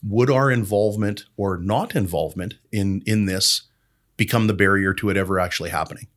[0.08, 3.64] would our involvement or not involvement in in this
[4.18, 6.08] become the barrier to it ever actually happening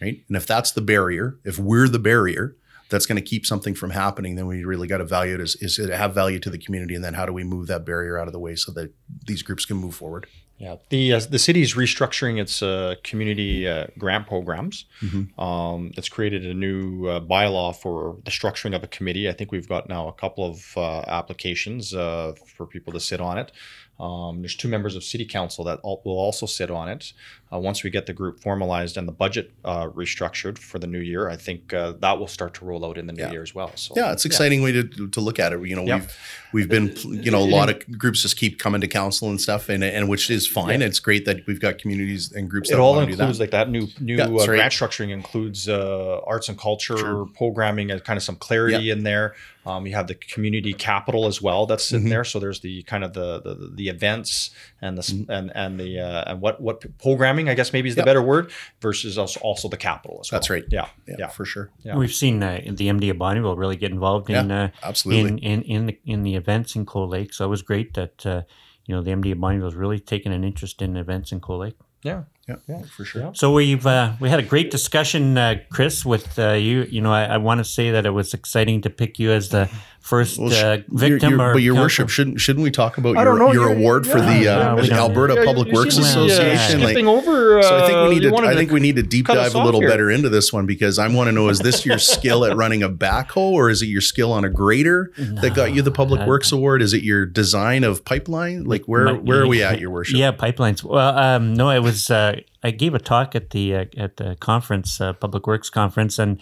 [0.00, 0.22] right?
[0.28, 2.56] And if that's the barrier if we're the barrier
[2.88, 5.56] that's going to keep something from happening then we really got to value it as
[5.56, 8.18] is it have value to the community and then how do we move that barrier
[8.18, 8.92] out of the way so that
[9.26, 10.26] these groups can move forward
[10.62, 14.84] yeah, the uh, the city is restructuring its uh, community uh, grant programs.
[15.00, 15.40] Mm-hmm.
[15.40, 19.28] Um, it's created a new uh, bylaw for the structuring of a committee.
[19.28, 23.20] I think we've got now a couple of uh, applications uh, for people to sit
[23.20, 23.50] on it.
[23.98, 27.12] Um, there's two members of city council that will also sit on it.
[27.52, 31.00] Uh, once we get the group formalized and the budget uh, restructured for the new
[31.00, 33.30] year, I think uh, that will start to roll out in the new yeah.
[33.30, 33.70] year as well.
[33.76, 34.64] So yeah, it's exciting yeah.
[34.64, 35.62] way to, to look at it.
[35.66, 35.96] You know, yeah.
[35.96, 36.16] we've
[36.52, 39.68] we've been you know a lot of groups just keep coming to council and stuff,
[39.68, 40.82] and and which is fine.
[40.82, 42.70] It's great that we've got communities and groups.
[42.70, 43.44] It all includes that.
[43.44, 44.46] like that new new uh, right.
[44.46, 47.26] grant structuring includes uh, arts and culture sure.
[47.36, 49.34] programming and kind of some clarity in there.
[49.64, 52.04] Um, you have the community capital as well that's Mm-hmm.
[52.04, 52.24] in there.
[52.24, 54.50] So there's the kind of the the, the events
[54.80, 57.94] and the s and and the uh, and what what programming I guess maybe is
[57.94, 58.06] the Yep.
[58.06, 60.38] better word versus also, also the capital as well.
[60.40, 60.64] That's right.
[60.70, 60.88] Yeah.
[61.06, 61.28] Yeah, Yeah.
[61.28, 61.70] for sure.
[61.84, 61.96] Yeah.
[61.96, 65.30] We've seen uh, the MD of Bonnyville really get involved in uh, Absolutely.
[65.30, 67.32] in, in in the in the events in Cold Lake.
[67.32, 68.42] So it was great that uh,
[68.86, 71.60] you know the MD of Bonnyville has really taken an interest in events in Cold
[71.60, 71.76] Lake.
[72.04, 72.22] Yeah.
[72.48, 72.82] yeah, Yeah.
[72.82, 73.22] for sure.
[73.22, 73.30] Yeah.
[73.34, 76.82] So we've uh, we had a great discussion, uh, Chris, with uh, you.
[76.90, 79.50] You know, I, I want to say that it was exciting to pick you as
[79.50, 79.70] the
[80.02, 81.30] first Well, sh- uh, your- victim.
[81.30, 81.84] your- or but your counsel.
[81.84, 84.88] worship shouldn't shouldn't we talk about your, know, your you're- award for the, uh, we
[84.88, 86.80] the Alberta Yeah, Public you Works seem to be, uh, Association?
[86.82, 87.58] Like, over.
[87.60, 89.62] Uh, so I think we need to I think we need to deep dive a
[89.64, 89.88] little here.
[89.88, 92.82] better into this one because I want to know is this your skill at running
[92.82, 96.22] a backhoe or is it your skill on a grader that got you the Public
[96.22, 96.82] I- Works Award?
[96.82, 98.64] Is it your design of pipeline?
[98.64, 100.16] Like where My- where are we at, Your Worship?
[100.18, 100.82] Yeah, pipelines.
[100.82, 102.10] Well, um, no, it was.
[102.10, 106.18] Uh, I gave a talk at the uh, at the conference, uh, Public Works conference,
[106.18, 106.38] and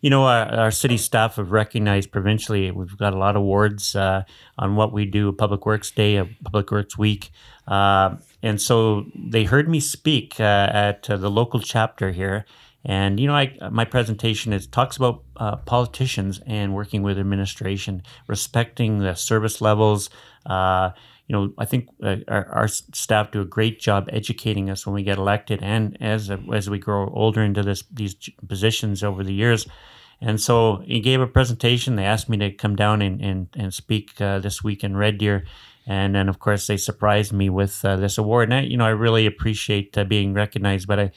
[0.00, 2.70] you know, our, our city staff have recognized provincially.
[2.70, 4.24] We've got a lot of awards uh,
[4.58, 5.32] on what we do.
[5.32, 7.30] Public Works Day, a Public Works Week,
[7.66, 12.44] uh, and so they heard me speak uh, at uh, the local chapter here.
[12.84, 18.02] And you know, I, my presentation is talks about uh, politicians and working with administration,
[18.28, 20.08] respecting the service levels.
[21.28, 24.94] You know, I think uh, our, our staff do a great job educating us when
[24.94, 28.14] we get elected, and as as we grow older into this these
[28.48, 29.66] positions over the years.
[30.20, 31.96] And so he gave a presentation.
[31.96, 35.18] They asked me to come down and and, and speak uh, this week in Red
[35.18, 35.44] Deer,
[35.86, 38.50] and then of course they surprised me with uh, this award.
[38.50, 40.86] And I, you know, I really appreciate uh, being recognized.
[40.86, 41.10] But I,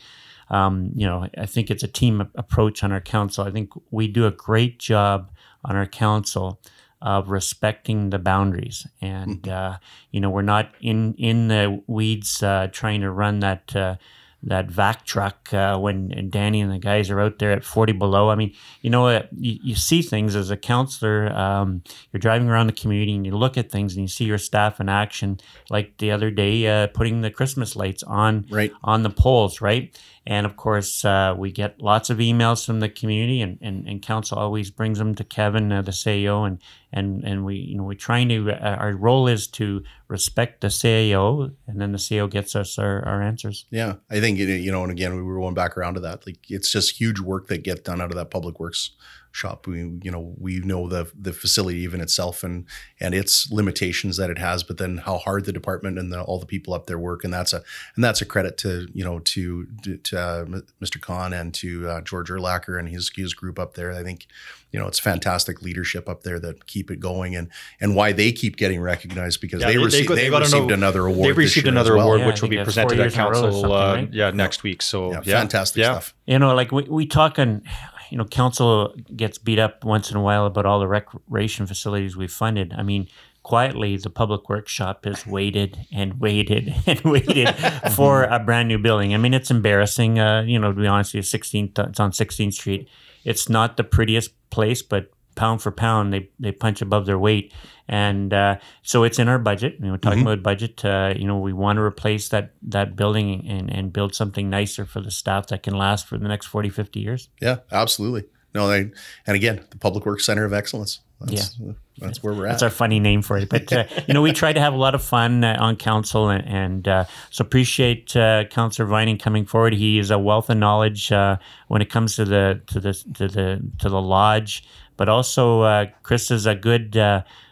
[0.50, 3.46] um, you know, I think it's a team approach on our council.
[3.46, 5.32] I think we do a great job
[5.64, 6.60] on our council
[7.02, 9.78] of respecting the boundaries, and uh,
[10.12, 13.76] you know, we're not in in the weeds uh, trying to run that.
[13.76, 13.96] Uh,
[14.42, 18.30] that vac truck uh, when Danny and the guys are out there at 40 below.
[18.30, 21.30] I mean, you know, you, you see things as a councillor.
[21.34, 21.84] Um,
[22.14, 24.80] you're driving around the community and you look at things and you see your staff
[24.80, 25.42] in action.
[25.70, 28.72] Like the other day, uh, putting the Christmas lights on Right.
[28.82, 29.94] on the poles, right?
[30.30, 34.00] And of course, uh, we get lots of emails from the community, and, and, and
[34.00, 36.62] council always brings them to Kevin, uh, the CAO, and
[36.94, 38.52] and and we you know we're trying to.
[38.52, 43.04] Uh, our role is to respect the CAO, and then the CAO gets us our,
[43.08, 43.66] our answers.
[43.72, 46.28] Yeah, I think you know, and again, we were going back around to that.
[46.28, 48.92] Like, it's just huge work that get done out of that public works
[49.32, 49.68] shop.
[49.68, 52.66] We, you know, we know the the facility even itself and
[53.00, 56.40] and its limitations that it has, but then how hard the department and the, all
[56.40, 57.62] the people up there work, and that's a
[57.96, 60.46] and that's a credit to you know to to uh,
[60.82, 61.00] Mr.
[61.00, 63.92] Khan and to uh, George Erlacher and his his group up there.
[63.94, 64.28] I think
[64.72, 67.50] you know it's fantastic leadership up there that keep it going and
[67.82, 70.64] and why they keep getting recognized because Yeah, they, they- they received they, they received
[70.66, 71.30] ano- another award.
[71.30, 72.06] They've this received year as another well.
[72.08, 73.52] award, Yeah, which will be presented at years in a row or council.
[73.62, 74.14] something, Uh, right?
[74.14, 74.82] Yeah, next week.
[74.82, 75.92] So Yeah, yeah, fantastic yeah.
[75.94, 76.14] stuff.
[76.28, 77.64] You know, like we, we talk on,
[78.10, 82.18] you know, council gets beat up once in a while about all the recreation facilities
[82.18, 82.74] we've funded.
[82.78, 83.08] I mean,
[83.44, 87.50] quietly, the public workshop has waited and waited and waited
[87.96, 89.14] for a brand new building.
[89.14, 90.20] I mean, it's embarrassing.
[90.20, 92.88] Uh, you know, to be honest, with you, 16th, it's on 16th Street.
[93.24, 97.54] It's not the prettiest place, but pound for pound, they, they punch above their weight.
[97.90, 99.78] And uh, so it's in our budget.
[99.80, 103.48] You know, talking about budget, uh, you know, we want to replace that, that building
[103.48, 106.70] and, and build something nicer for the staff that can last for the next 40,
[106.70, 107.30] 50 years.
[107.42, 108.26] Yeah, absolutely.
[108.54, 108.92] No, they,
[109.26, 111.02] and again, the Public Works Center of Excellence.
[111.22, 111.60] That's,
[111.98, 112.52] that's where we're at.
[112.52, 113.50] That's our funny name for it.
[113.50, 116.30] But uh, you know, we try to have a lot of fun uh, on council,
[116.30, 119.74] and, and uh, so appreciate uh, Councillor Vining coming forward.
[119.74, 121.38] He is a wealth of knowledge uh,
[121.68, 124.64] when it comes to the to the to the to the lodge,
[124.96, 126.98] but also uh, Chris is a good.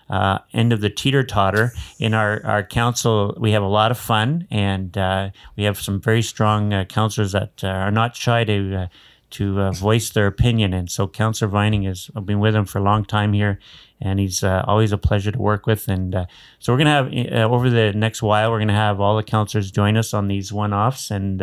[0.09, 3.35] Uh, end of the teeter totter in our, our council.
[3.37, 7.33] We have a lot of fun, and uh, we have some very strong uh, councillors
[7.33, 8.87] that uh, are not shy to uh,
[9.29, 10.73] to uh, voice their opinion.
[10.73, 13.59] And so, Councillor Vining is I've been with him for a long time here,
[13.99, 15.89] and he's always a pleasure to work with.
[15.89, 16.27] And
[16.59, 19.97] so, we're gonna have over the next while, we're gonna have all the councillors join
[19.97, 21.41] us on these one-offs, and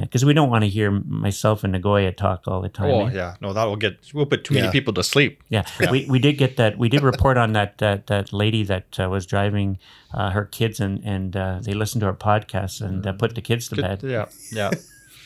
[0.00, 2.90] because we don't want to hear myself and Nagoya talk all the time.
[2.90, 3.12] Oh eh?
[3.14, 4.72] yeah, no, that will get we'll put too many Yeah.
[4.72, 5.42] people to sleep.
[5.50, 6.78] Yeah, we, we did get that.
[6.78, 9.78] We did report on that that that lady that uh, was driving
[10.14, 13.42] uh, her kids and and uh, they listened to our podcast and uh, put the
[13.42, 14.02] kids to bed.
[14.02, 14.70] Yeah, yeah.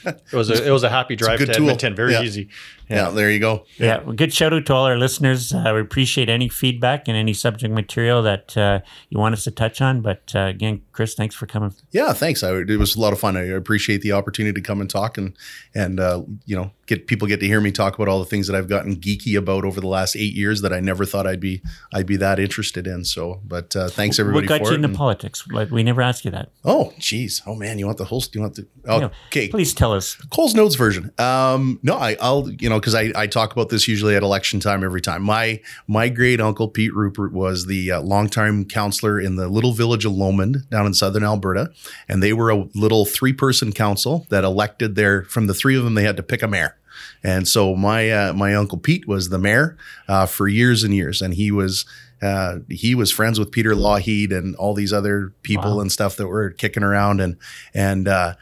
[0.07, 1.64] It was a it was a happy drive good to tool.
[1.64, 1.97] Edmonton.
[1.97, 2.23] Very Yeah.
[2.23, 2.49] easy.
[2.89, 3.11] Yeah.
[3.11, 3.64] there you go.
[3.78, 5.53] Yeah, well, good shout out to all our listeners.
[5.53, 8.80] Uh, we appreciate any feedback and any subject material that uh,
[9.11, 10.01] you want us to touch on.
[10.01, 11.74] But uh, again, Chris, thanks for coming.
[11.91, 12.43] Yeah, thanks.
[12.43, 13.37] I, it was a lot of fun.
[13.37, 15.37] I appreciate the opportunity to come and talk and
[15.74, 18.47] and uh, you know get people get to hear me talk about all the things
[18.47, 21.41] that I've gotten geeky about over the last eight years that I never thought I'd
[21.41, 21.62] be
[21.93, 23.05] I'd be that interested in.
[23.05, 25.45] So, but uh, thanks everybody what got for you into and- politics?
[25.51, 26.51] Like, we never asked you that.
[26.64, 27.43] oh, geez.
[27.47, 28.22] Oh man, you want the whole?
[28.32, 28.66] You want the?
[28.87, 29.09] Oh, Yeah.
[29.28, 29.49] okay.
[29.49, 30.14] Please tell us.
[30.30, 31.11] Cole's notes version.
[31.18, 34.22] Um, no, I, I'll you know know, because I, I talk about this usually at
[34.22, 35.22] election time every time.
[35.22, 40.05] My my great uncle Pete Rupert was the uh, longtime councillor in the little village
[40.05, 41.70] of Lomond down in southern Alberta,
[42.09, 45.85] and they were a little three person council that elected their from the three of
[45.85, 46.77] them they had to pick a mayor.
[47.22, 49.77] And so my uh, my uncle Pete was the mayor
[50.09, 51.85] uh, for years and years, and he was
[52.22, 55.81] uh, he was friends with Peter Lougheed and all these other people Wow.
[55.81, 57.37] and stuff that were kicking around, and
[57.74, 58.35] and uh,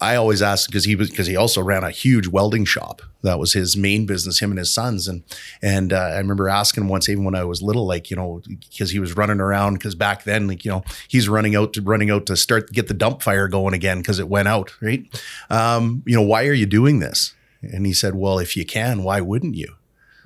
[0.00, 3.02] I always asked because he was because he also ran a huge welding shop.
[3.22, 5.08] That was his main business, him and his sons.
[5.08, 5.24] And
[5.60, 8.40] and uh, I remember asking him once, even when I was little, like you know,
[8.46, 9.74] because he was running around.
[9.74, 12.86] Because back then, like you know, he's running out to running out to start get
[12.86, 14.72] the dump fire going again because it went out.
[14.80, 15.04] Right?
[15.50, 17.34] Um, you know, why are you doing this?
[17.60, 19.77] And he said, well, if you can, why wouldn't you?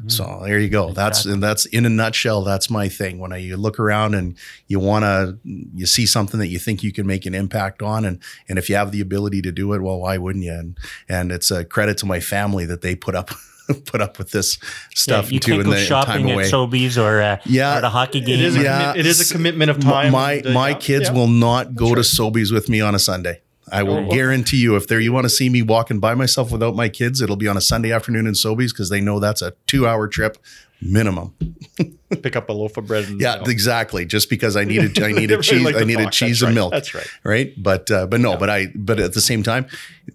[0.09, 0.93] So there you go.
[0.93, 2.43] That's and that's in a nutshell.
[2.43, 3.19] That's my thing.
[3.19, 4.37] When I you look around and
[4.67, 8.05] you want to, you see something that you think you can make an impact on,
[8.05, 10.53] and and if you have the ability to do it, well, why wouldn't you?
[10.53, 10.79] And
[11.09, 13.31] and it's a credit to my family that they put up
[13.87, 14.59] put up with this
[14.95, 16.47] stuff you too can't in go the time shopping at.
[16.47, 17.77] Sobeys or, uh, Yeah.
[17.77, 18.41] at a hockey game.
[18.41, 18.93] It is, a, Yeah.
[18.97, 20.13] it is a commitment of time.
[20.13, 21.15] My uh, my kids yeah.
[21.15, 23.41] will not go to Sobeys with me on a Sunday.
[23.73, 26.77] I will guarantee you, if they're you want to see me walking by myself without
[26.77, 29.55] my kids, it'll be on a Sunday afternoon in Sobeys because they know that's a
[29.66, 30.37] two hour trip
[30.81, 31.35] minimum.
[32.23, 33.05] pick up a loaf of bread.
[33.05, 34.05] And, Yeah, you know, exactly.
[34.05, 36.12] Just because I needed I needed cheese, like I to needed talk.
[36.12, 36.55] cheese That's and right.
[36.55, 36.73] milk.
[36.73, 37.07] That's right.
[37.25, 37.55] Right.
[37.62, 39.66] But uh, but no, but I but at the same time,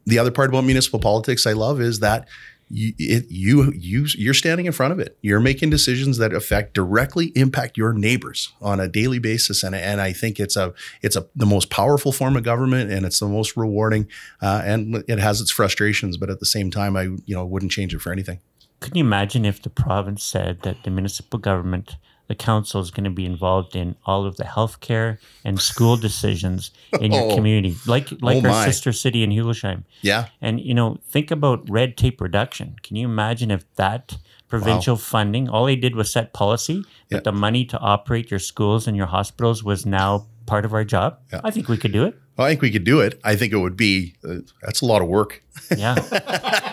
[0.05, 2.27] the other part about municipal politics I love is that
[2.69, 5.17] you it, you you you're standing in front of it.
[5.21, 10.01] You're making decisions that affect directly impact your neighbors on a daily basis, and and
[10.01, 13.27] I think it's a it's a the most powerful form of government, and it's the
[13.27, 14.07] most rewarding,
[14.41, 17.71] uh, and it has its frustrations, but at the same time, I you know wouldn't
[17.71, 18.39] change it for anything.
[18.79, 21.95] Can you imagine if the province said that the municipal government,
[22.27, 26.71] the council, is going to be involved in all of the healthcare and school decisions
[27.01, 27.35] in your Oh.
[27.35, 29.83] community, like like Oh our sister city in Hildesheim?
[30.01, 30.27] Yeah.
[30.41, 32.75] And you know, think about red tape reduction.
[32.83, 34.17] Can you imagine if that
[34.49, 37.21] provincial funding, all they did was set policy, but Yeah.
[37.23, 41.17] the money to operate your schools and your hospitals was now part of our job?
[41.33, 41.41] Yeah.
[41.43, 42.15] I think we could do it.
[42.37, 43.19] Well, I think we could do it.
[43.23, 45.43] I think it would be uh, that's a lot of work.
[45.75, 45.95] Yeah.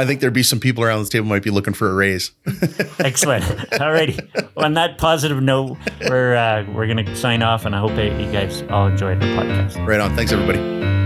[0.00, 2.30] I think there'd be some people around this table might be looking for a raise.
[2.98, 3.44] Excellent.
[3.44, 4.48] Alrighty.
[4.56, 5.76] On that positive note,
[6.08, 9.26] we're uh, we're gonna sign off, and I hope that you guys all enjoyed the
[9.26, 9.86] podcast.
[9.86, 10.16] Right on.
[10.16, 10.99] Thanks, everybody.